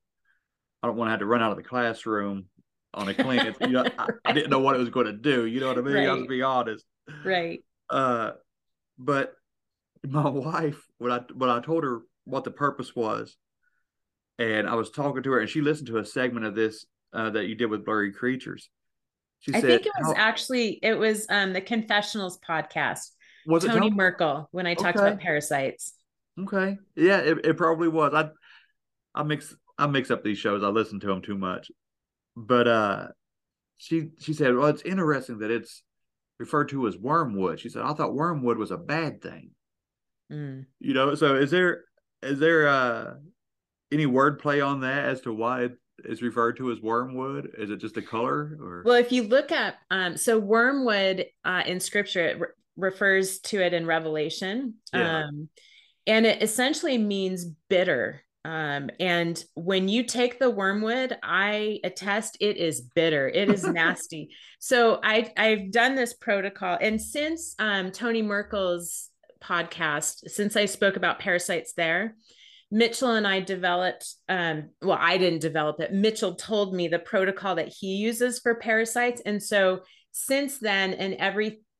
[0.83, 2.45] I don't want to have to run out of the classroom
[2.93, 3.55] on a cleanse.
[3.61, 5.45] you know, I, I didn't know what it was going to do.
[5.45, 5.95] You know what I mean?
[5.97, 6.17] I'll Right.
[6.19, 6.85] just be honest.
[7.23, 7.63] Right.
[7.89, 8.31] Uh,
[8.99, 9.33] but
[10.05, 13.37] my wife, when I when I told her what the purpose was,
[14.39, 17.29] and I was talking to her, and she listened to a segment of this uh,
[17.31, 18.69] that you did with Blurry Creatures.
[19.39, 23.11] She I said, think it was actually it was um the Confessionals podcast.
[23.47, 23.95] Was it Tony Tony?
[23.95, 25.07] Merkel when I talked Okay.
[25.07, 25.93] about parasites.
[26.39, 28.13] Okay, yeah, it, it probably was.
[28.13, 28.29] I
[29.19, 30.63] I mix I mix up these shows.
[30.63, 31.71] I listen to them too much,
[32.35, 33.07] but uh,
[33.77, 35.83] she she said, well, it's interesting that it's
[36.39, 37.59] referred to as wormwood.
[37.59, 39.51] She said, I thought wormwood was a bad thing.
[40.31, 40.65] Mm.
[40.79, 41.85] You know, so is there
[42.21, 43.13] is there uh
[43.91, 47.49] any wordplay on that as to why it is referred to as wormwood?
[47.57, 51.63] Is it just a color or Well, if you look up, um, so wormwood uh,
[51.65, 54.75] in scripture, refers to it in Revelation.
[54.93, 55.25] Yeah.
[55.25, 55.49] Um,
[56.05, 58.23] and it essentially means bitter.
[58.45, 63.27] Um, and when you take the wormwood, I attest it is bitter.
[63.27, 64.29] It is nasty.
[64.59, 69.09] So I I've done this protocol, and since um, Tony Merkel's
[69.41, 72.15] podcast, since I spoke about parasites there,
[72.71, 75.93] Mitchell and I developed, um, well, I didn't develop it.
[75.93, 79.21] Mitchell told me the protocol that he uses for parasites.
[79.25, 79.81] And so
[80.11, 81.15] since then, and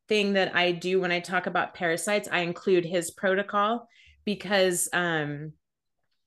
[0.10, 3.88] everything that I do when I talk about parasites, I include his protocol
[4.26, 5.54] because um,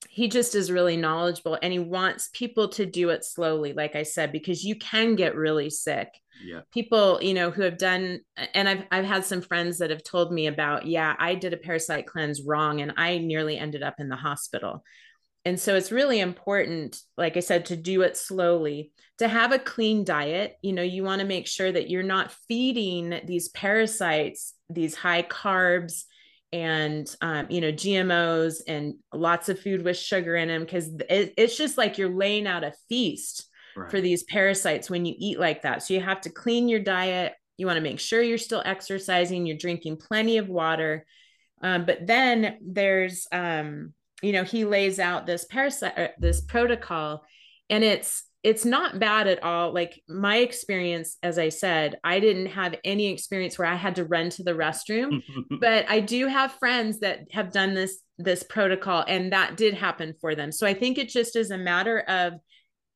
[0.09, 4.03] he just is really knowledgeable and he wants people to do it slowly, like I
[4.03, 6.09] said, because you can get really sick
[6.43, 6.61] yeah.
[6.73, 8.19] people you know who have done
[8.55, 11.57] and i've i've had some friends that have told me about yeah i did a
[11.57, 14.83] parasite cleanse wrong and i nearly ended up in the hospital
[15.43, 19.59] and so it's really important, like I said, to do it slowly, to have a
[19.59, 20.57] clean diet.
[20.61, 25.23] You know, you want to make sure that you're not feeding these parasites, these high
[25.23, 26.03] carbs,
[26.53, 31.33] and um, you know gmos and lots of food with sugar in them because it,
[31.37, 33.47] it's just like you're laying out a feast
[33.77, 33.89] right.
[33.89, 37.33] for these parasites when you eat like that so you have to clean your diet
[37.57, 41.05] you want to make sure you're still exercising you're drinking plenty of water
[41.63, 47.23] um, but then there's um, you know he lays out this parasite uh, this protocol
[47.69, 49.71] and it's it's not bad at all.
[49.71, 54.05] Like my experience, as I said, I didn't have any experience where I had to
[54.05, 55.21] run to the restroom,
[55.61, 60.13] but I do have friends that have done this this protocol and that did happen
[60.21, 60.51] for them.
[60.51, 62.33] So I think it just is a matter of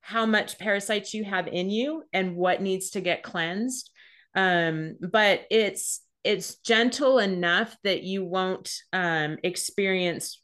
[0.02, 3.90] how much parasites you have in you and what needs to get cleansed.
[4.36, 10.42] Um, but it's it's gentle enough that you won't um, experience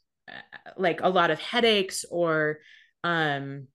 [0.76, 2.58] like a lot of headaches or
[3.04, 3.66] um,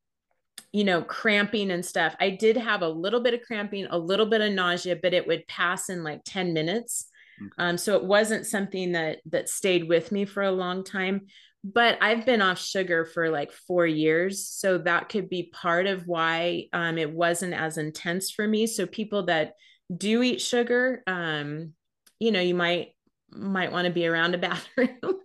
[0.71, 2.15] you know, cramping and stuff.
[2.19, 5.25] I did have a little bit of cramping, a little bit of nausea, but it
[5.27, 7.09] would pass in like 10 minutes.
[7.41, 7.51] Okay.
[7.57, 11.27] Um, so it wasn't something that that stayed with me for a long time.
[11.63, 16.07] But I've been off sugar for like four years, so that could be part of
[16.07, 18.67] why um, it wasn't as intense for me.
[18.67, 19.53] So people that
[19.95, 21.73] do eat sugar, um,
[22.19, 22.89] you know, you might
[23.31, 24.97] might want to be around a bathroom.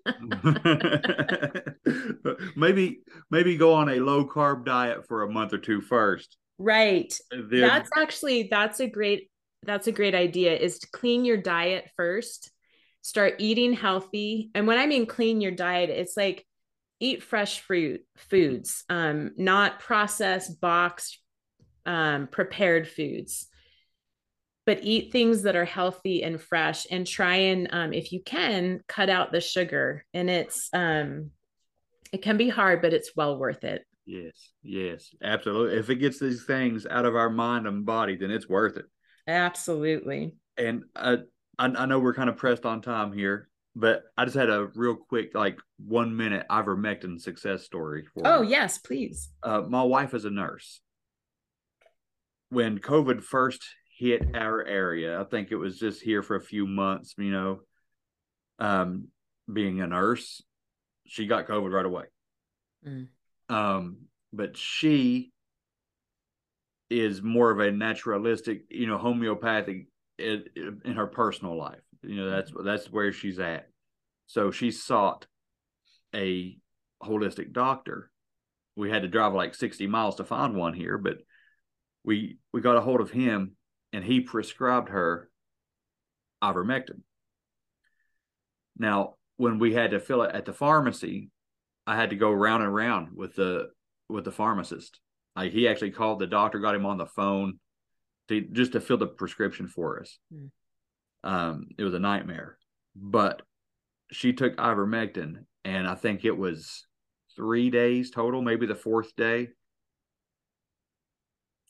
[2.56, 3.00] maybe
[3.30, 6.36] maybe go on a low carb diet for a month or two first.
[6.58, 7.16] Right.
[7.30, 7.60] Then...
[7.60, 9.30] That's actually that's a great
[9.64, 12.50] that's a great idea is to clean your diet first.
[13.02, 14.50] Start eating healthy.
[14.54, 16.46] And when I mean clean your diet, it's like
[17.00, 21.18] eat fresh fruit foods, um, not processed boxed
[21.84, 23.48] um, prepared foods
[24.64, 28.80] but eat things that are healthy and fresh and try and um, if you can
[28.86, 30.05] cut out the sugar.
[30.14, 31.30] And it's um
[32.12, 33.84] it can be hard but it's well worth it.
[34.06, 35.78] Yes yes absolutely.
[35.78, 38.86] If it gets these things out of our mind and body then it's worth it.
[39.26, 40.34] Absolutely.
[40.56, 41.18] And uh,
[41.59, 44.68] I, I know we're kind of pressed on time here but i just had a
[44.74, 49.30] real quick like one minute ivermectin success story oh yes please.
[49.43, 50.80] Uh, my wife is a nurse.
[52.51, 53.64] When covid first
[54.02, 55.20] hit our area.
[55.20, 57.60] I think it was just here for a few months, you know.
[58.58, 59.08] Um,
[59.50, 60.42] being a nurse,
[61.06, 62.04] she got COVID right away.
[62.84, 63.08] Mm.
[63.48, 63.96] Um,
[64.32, 65.30] but she
[66.90, 69.86] is more of a naturalistic, you know, homeopathic
[70.18, 70.44] in,
[70.84, 71.80] in her personal life.
[72.02, 73.68] You know, that's that's where she's at.
[74.26, 75.26] So she sought
[76.12, 76.56] a
[77.00, 78.10] holistic doctor.
[78.74, 81.18] We had to drive like 60 miles to find one here, but
[82.02, 83.54] we we got a hold of him
[83.93, 85.31] and he prescribed her
[86.43, 87.02] ivermectin.
[88.78, 91.31] Now, when we had to fill it at the pharmacy,
[91.86, 93.70] I had to go round and round with the
[94.09, 95.01] with the pharmacist.
[95.36, 97.59] Like he actually called the doctor, got him on the phone
[98.28, 100.19] to just to fill the prescription for us.
[100.32, 100.51] Mm.
[101.24, 102.59] Um, it was a nightmare.
[102.94, 103.43] But
[104.10, 106.86] she took ivermectin, and I think it was
[107.36, 109.48] three days total, maybe the fourth day,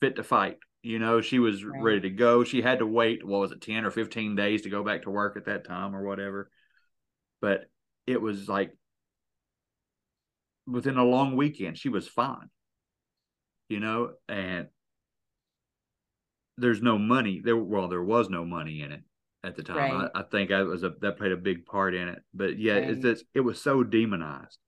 [0.01, 0.59] fit to fight.
[0.83, 1.83] You know, she was right.
[1.83, 2.43] ready to go.
[2.43, 5.11] She had to wait, what was it, 10 or 15 days to go back to
[5.11, 6.51] work at that time or whatever.
[7.41, 7.71] But
[8.07, 8.73] it was like
[10.67, 12.51] within a long weekend, she was fine.
[13.69, 14.67] You know, and
[16.59, 17.57] there's no money there.
[17.57, 19.03] Well, there was no money in it
[19.45, 19.77] at the time.
[19.77, 20.11] Right.
[20.15, 22.19] I, I, think I was a that played a big part in it.
[22.35, 22.91] But yeah, right.
[22.91, 24.59] it's just, it was so demonized.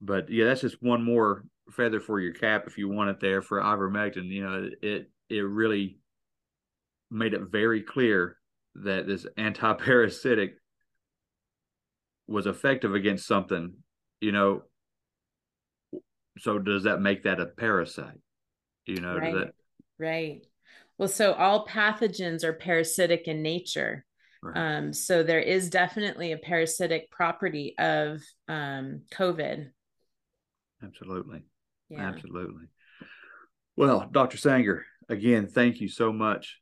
[0.00, 3.42] But yeah, that's just one more feather for your cap if you want it there
[3.42, 4.28] for ivermectin.
[4.28, 5.98] You know, it it really
[7.10, 8.36] made it very clear
[8.74, 10.54] that this anti-parasitic
[12.26, 13.74] was effective against something.
[14.20, 14.62] You know,
[16.38, 18.20] so does that make that a parasite?
[18.86, 19.34] You know, right.
[19.34, 19.52] That...
[19.98, 20.46] right.
[20.96, 24.04] Well, so all pathogens are parasitic in nature.
[24.42, 24.76] Right.
[24.76, 29.70] Um, so there is definitely a parasitic property of um, COVID.
[30.82, 31.42] Absolutely.
[31.88, 32.02] Yeah.
[32.02, 32.66] Absolutely.
[33.76, 34.36] Well, Dr.
[34.36, 36.58] Sanger, again, thank you so much.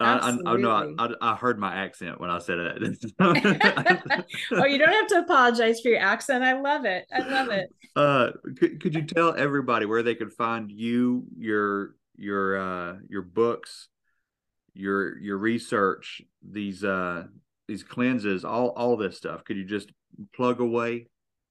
[0.00, 3.12] I, I, I know I, I, heard my accent when I said it.
[3.20, 3.34] oh,
[4.64, 6.42] you don't have to apologize for your accent.
[6.42, 7.06] I love it.
[7.12, 7.68] I love it.
[7.94, 13.22] Uh, could, could you tell everybody where they could find you, your your uh, your
[13.22, 13.88] books,
[14.72, 17.24] your your research, these uh,
[17.68, 19.44] these cleanses, all all this stuff?
[19.44, 19.92] Could you just
[20.34, 21.08] plug away?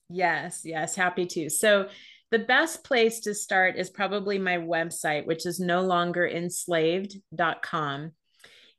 [0.10, 1.50] Yes, yes, happy to.
[1.52, 1.90] So
[2.32, 8.12] the best place to start is probably my website, which is no longer enslaved.com.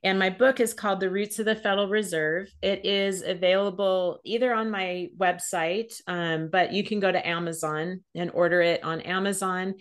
[0.03, 2.49] And my book is called The Roots of the Federal Reserve.
[2.63, 8.31] It is available either on my website, um, but you can go to Amazon and
[8.33, 9.75] order it on Amazon.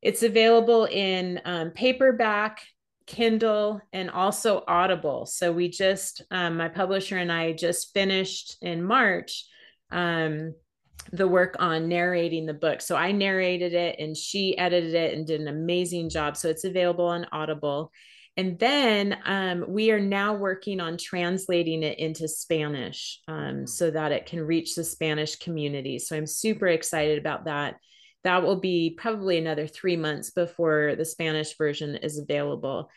[0.00, 2.62] It's available in um, paperback,
[3.06, 5.26] Kindle, and also Audible.
[5.26, 9.44] So we just, um, my publisher and I just finished in March
[9.90, 10.54] um,
[11.12, 12.80] the work on narrating the book.
[12.80, 16.36] So I narrated it and she edited it and did an amazing job.
[16.36, 17.92] So it's available on Audible.
[18.36, 24.12] And then um, we are now working on translating it into Spanish um, so that
[24.12, 25.98] it can reach the Spanish community.
[25.98, 27.76] So I'm super excited about that.
[28.24, 32.90] That will be probably another three months before the Spanish version is available.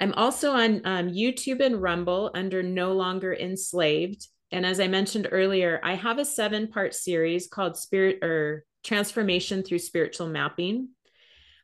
[0.00, 4.26] I'm also on um, YouTube and Rumble under No Longer Enslaved.
[4.52, 9.80] And as I mentioned earlier, I have a seven part series called Spiritual Transformation Through
[9.80, 10.88] Spiritual Mapping.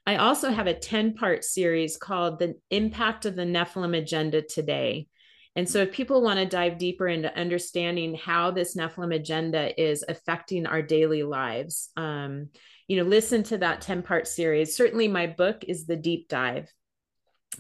[0.05, 5.07] I also have a 10 part series called The Impact of the Nephilim Agenda Today.
[5.55, 10.05] And so, if people want to dive deeper into understanding how this Nephilim agenda is
[10.09, 12.49] affecting our daily lives, um,
[12.89, 14.75] you know, listen to that 10 part series.
[14.75, 16.73] Certainly, my book is the deep dive.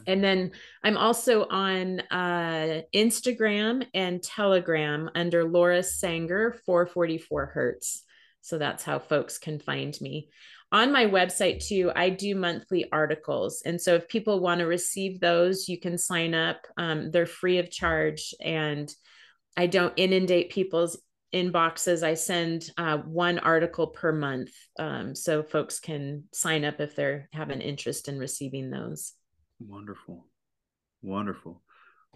[0.07, 0.53] And then
[0.83, 8.03] I'm also on uh, Instagram and Telegram under Laura Sanger 444 Hertz.
[8.41, 10.29] So that's how folks can find me.
[10.73, 13.63] On my website too i do monthly articles.
[13.65, 16.67] And so if people want to receive those you can sign up.
[16.77, 18.93] Um, they're free of charge and
[19.57, 20.97] i don't inundate people's
[21.33, 22.03] inboxes.
[22.03, 27.25] I send uh, one article per month um, so folks can sign up if they
[27.33, 29.13] have an interest in receiving those
[29.69, 30.27] wonderful
[31.03, 31.63] wonderful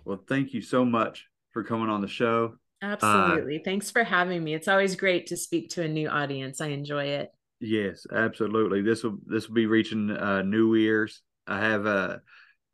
[0.05, 4.45] well thank you so much for coming on the show absolutely uh, thanks for having
[4.45, 8.83] me it's always great to speak to a new audience i enjoy it Yes, absolutely.
[8.83, 11.23] This will this will be reaching uh, new ears.
[11.47, 12.19] I have uh,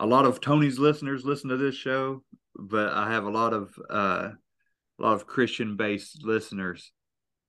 [0.01, 2.25] a lot of Tony's listeners listen to this show,
[2.57, 4.31] but I have a lot of uh,
[4.99, 6.93] a lot of Christian based listeners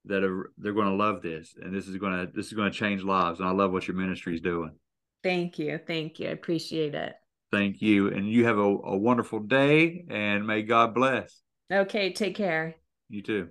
[0.06, 2.72] that are they're going to love this, and this is going to this is going
[2.72, 3.40] to change lives.
[3.40, 4.76] And I love what your ministry is doing.
[5.24, 6.30] Thank you, thank you.
[6.30, 7.16] I appreciate it.
[7.52, 11.42] Thank you, and you have a, a wonderful day, and may God bless.
[11.72, 12.76] Okay, take care.
[13.10, 13.50] You too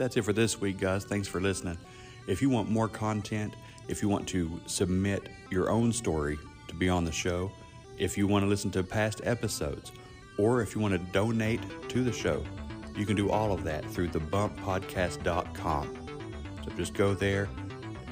[0.00, 1.04] that's it for this week, guys.
[1.04, 1.76] Thanks for listening.
[2.26, 3.54] If you want more content,
[3.86, 6.38] if you want to submit your own story
[6.68, 7.52] to be on the show,
[7.98, 9.92] if you want to listen to past episodes,
[10.38, 11.60] or if you want to donate
[11.90, 12.42] to the show,
[12.96, 16.08] you can do all of that through thebumppodcast.com.
[16.64, 17.48] So just go there,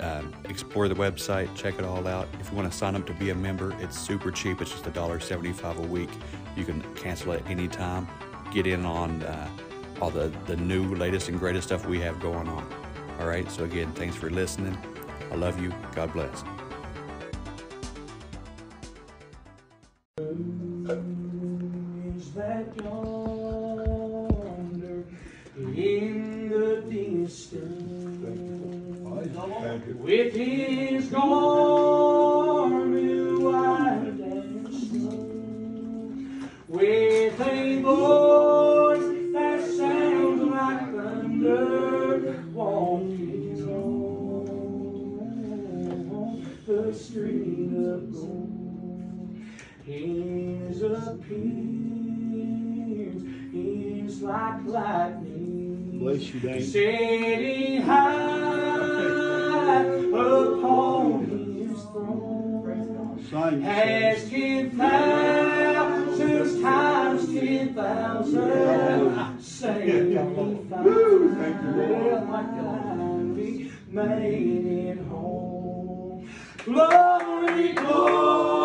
[0.03, 2.29] um, explore the website, check it all out.
[2.41, 4.61] If you want to sign up to be a member, it's super cheap.
[4.61, 6.11] It's just $1.75 a week.
[6.57, 8.09] You can cancel at any time.
[8.53, 9.49] Get in on uh,
[10.01, 12.67] all the, the new, latest, and greatest stuff we have going on.
[13.21, 13.51] All right.
[13.51, 14.77] So, again, thanks for listening.
[15.31, 15.73] I love you.
[15.95, 16.45] God bless.
[29.87, 31.41] With his garment
[33.41, 43.69] white and snow, with a voice that sounds like thunder, walking
[46.11, 49.45] on the street of gold.
[49.85, 51.29] His appears
[53.55, 56.65] is like lightning, Bless you, Dave.
[56.67, 58.68] setting high
[59.69, 61.25] upon
[61.59, 63.61] his throne.
[63.63, 70.21] Has ten thousands times ten thousand Thank you,
[71.77, 72.19] Lord.
[73.91, 76.29] Made it home.
[76.65, 78.58] Glory, glory,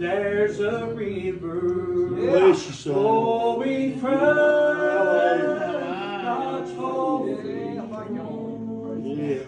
[0.00, 2.08] there's a river
[2.54, 4.14] flowing uh, oh, from
[6.24, 7.76] God's holy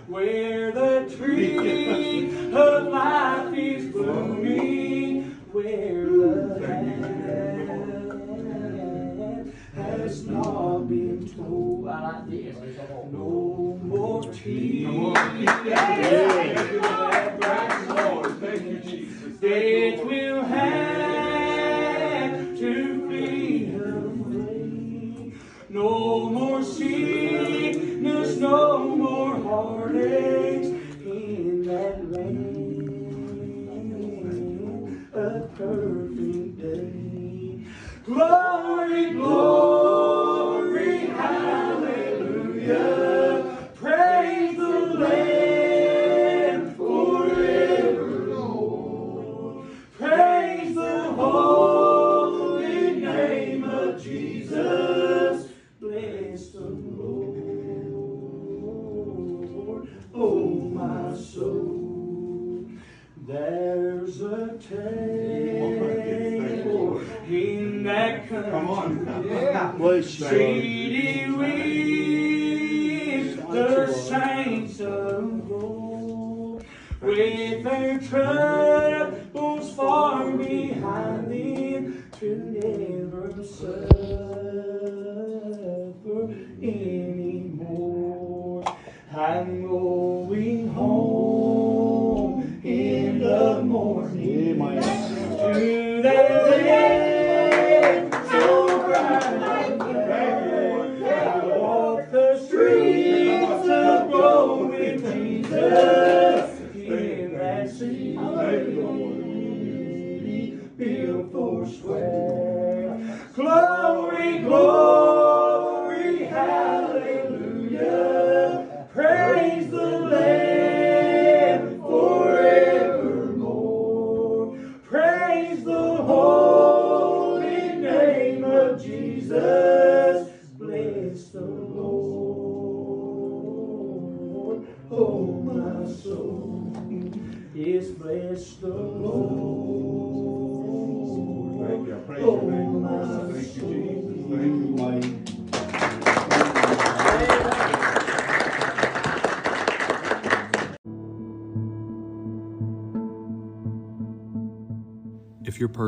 [0.09, 7.23] where the tree of life is blooming, where the land
[9.75, 11.89] has not been told.
[11.89, 12.55] I like this.
[13.11, 15.17] No more tears.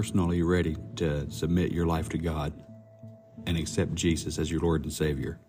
[0.04, 2.52] Personally ready to submit your life to God
[3.46, 5.40] and accept Jesus as your Lord and Savior,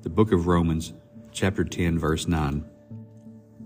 [0.00, 0.94] the book of Romans,
[1.30, 2.64] chapter 10, verse 9,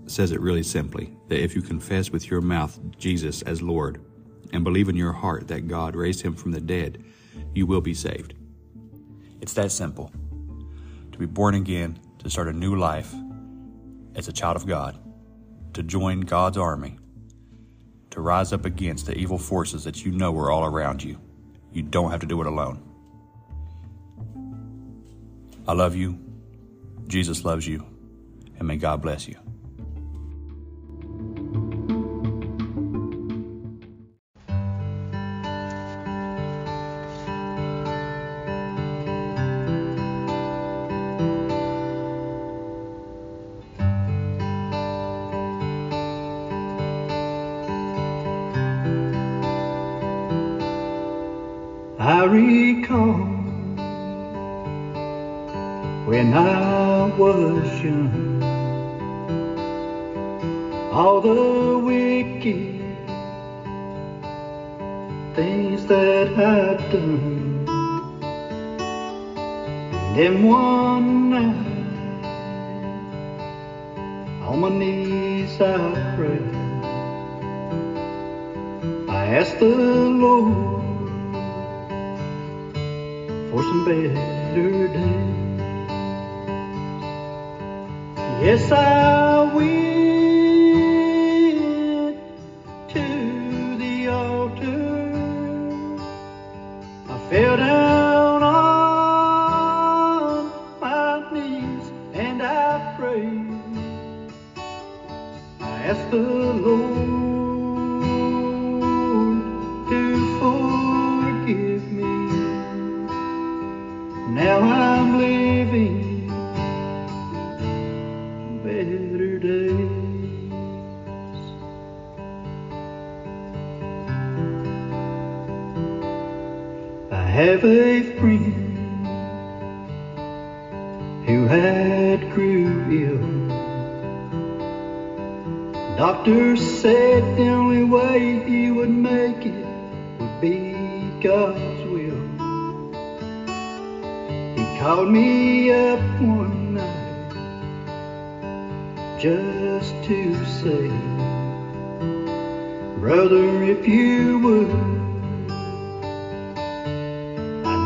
[0.05, 4.01] says it really simply that if you confess with your mouth Jesus as Lord
[4.51, 7.01] and believe in your heart that God raised him from the dead,
[7.53, 8.33] you will be saved.
[9.39, 10.11] It's that simple.
[11.13, 13.15] To be born again, to start a new life
[14.15, 14.99] as a child of God,
[15.71, 16.97] to join God's army,
[18.15, 21.19] to rise up against the evil forces that you know are all around you.
[21.73, 22.81] You don't have to do it alone.
[25.67, 26.17] I love you.
[27.07, 27.85] Jesus loves you.
[28.57, 29.35] And may God bless you.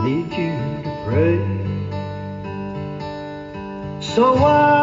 [0.03, 1.39] Need you to pray.
[4.01, 4.78] So I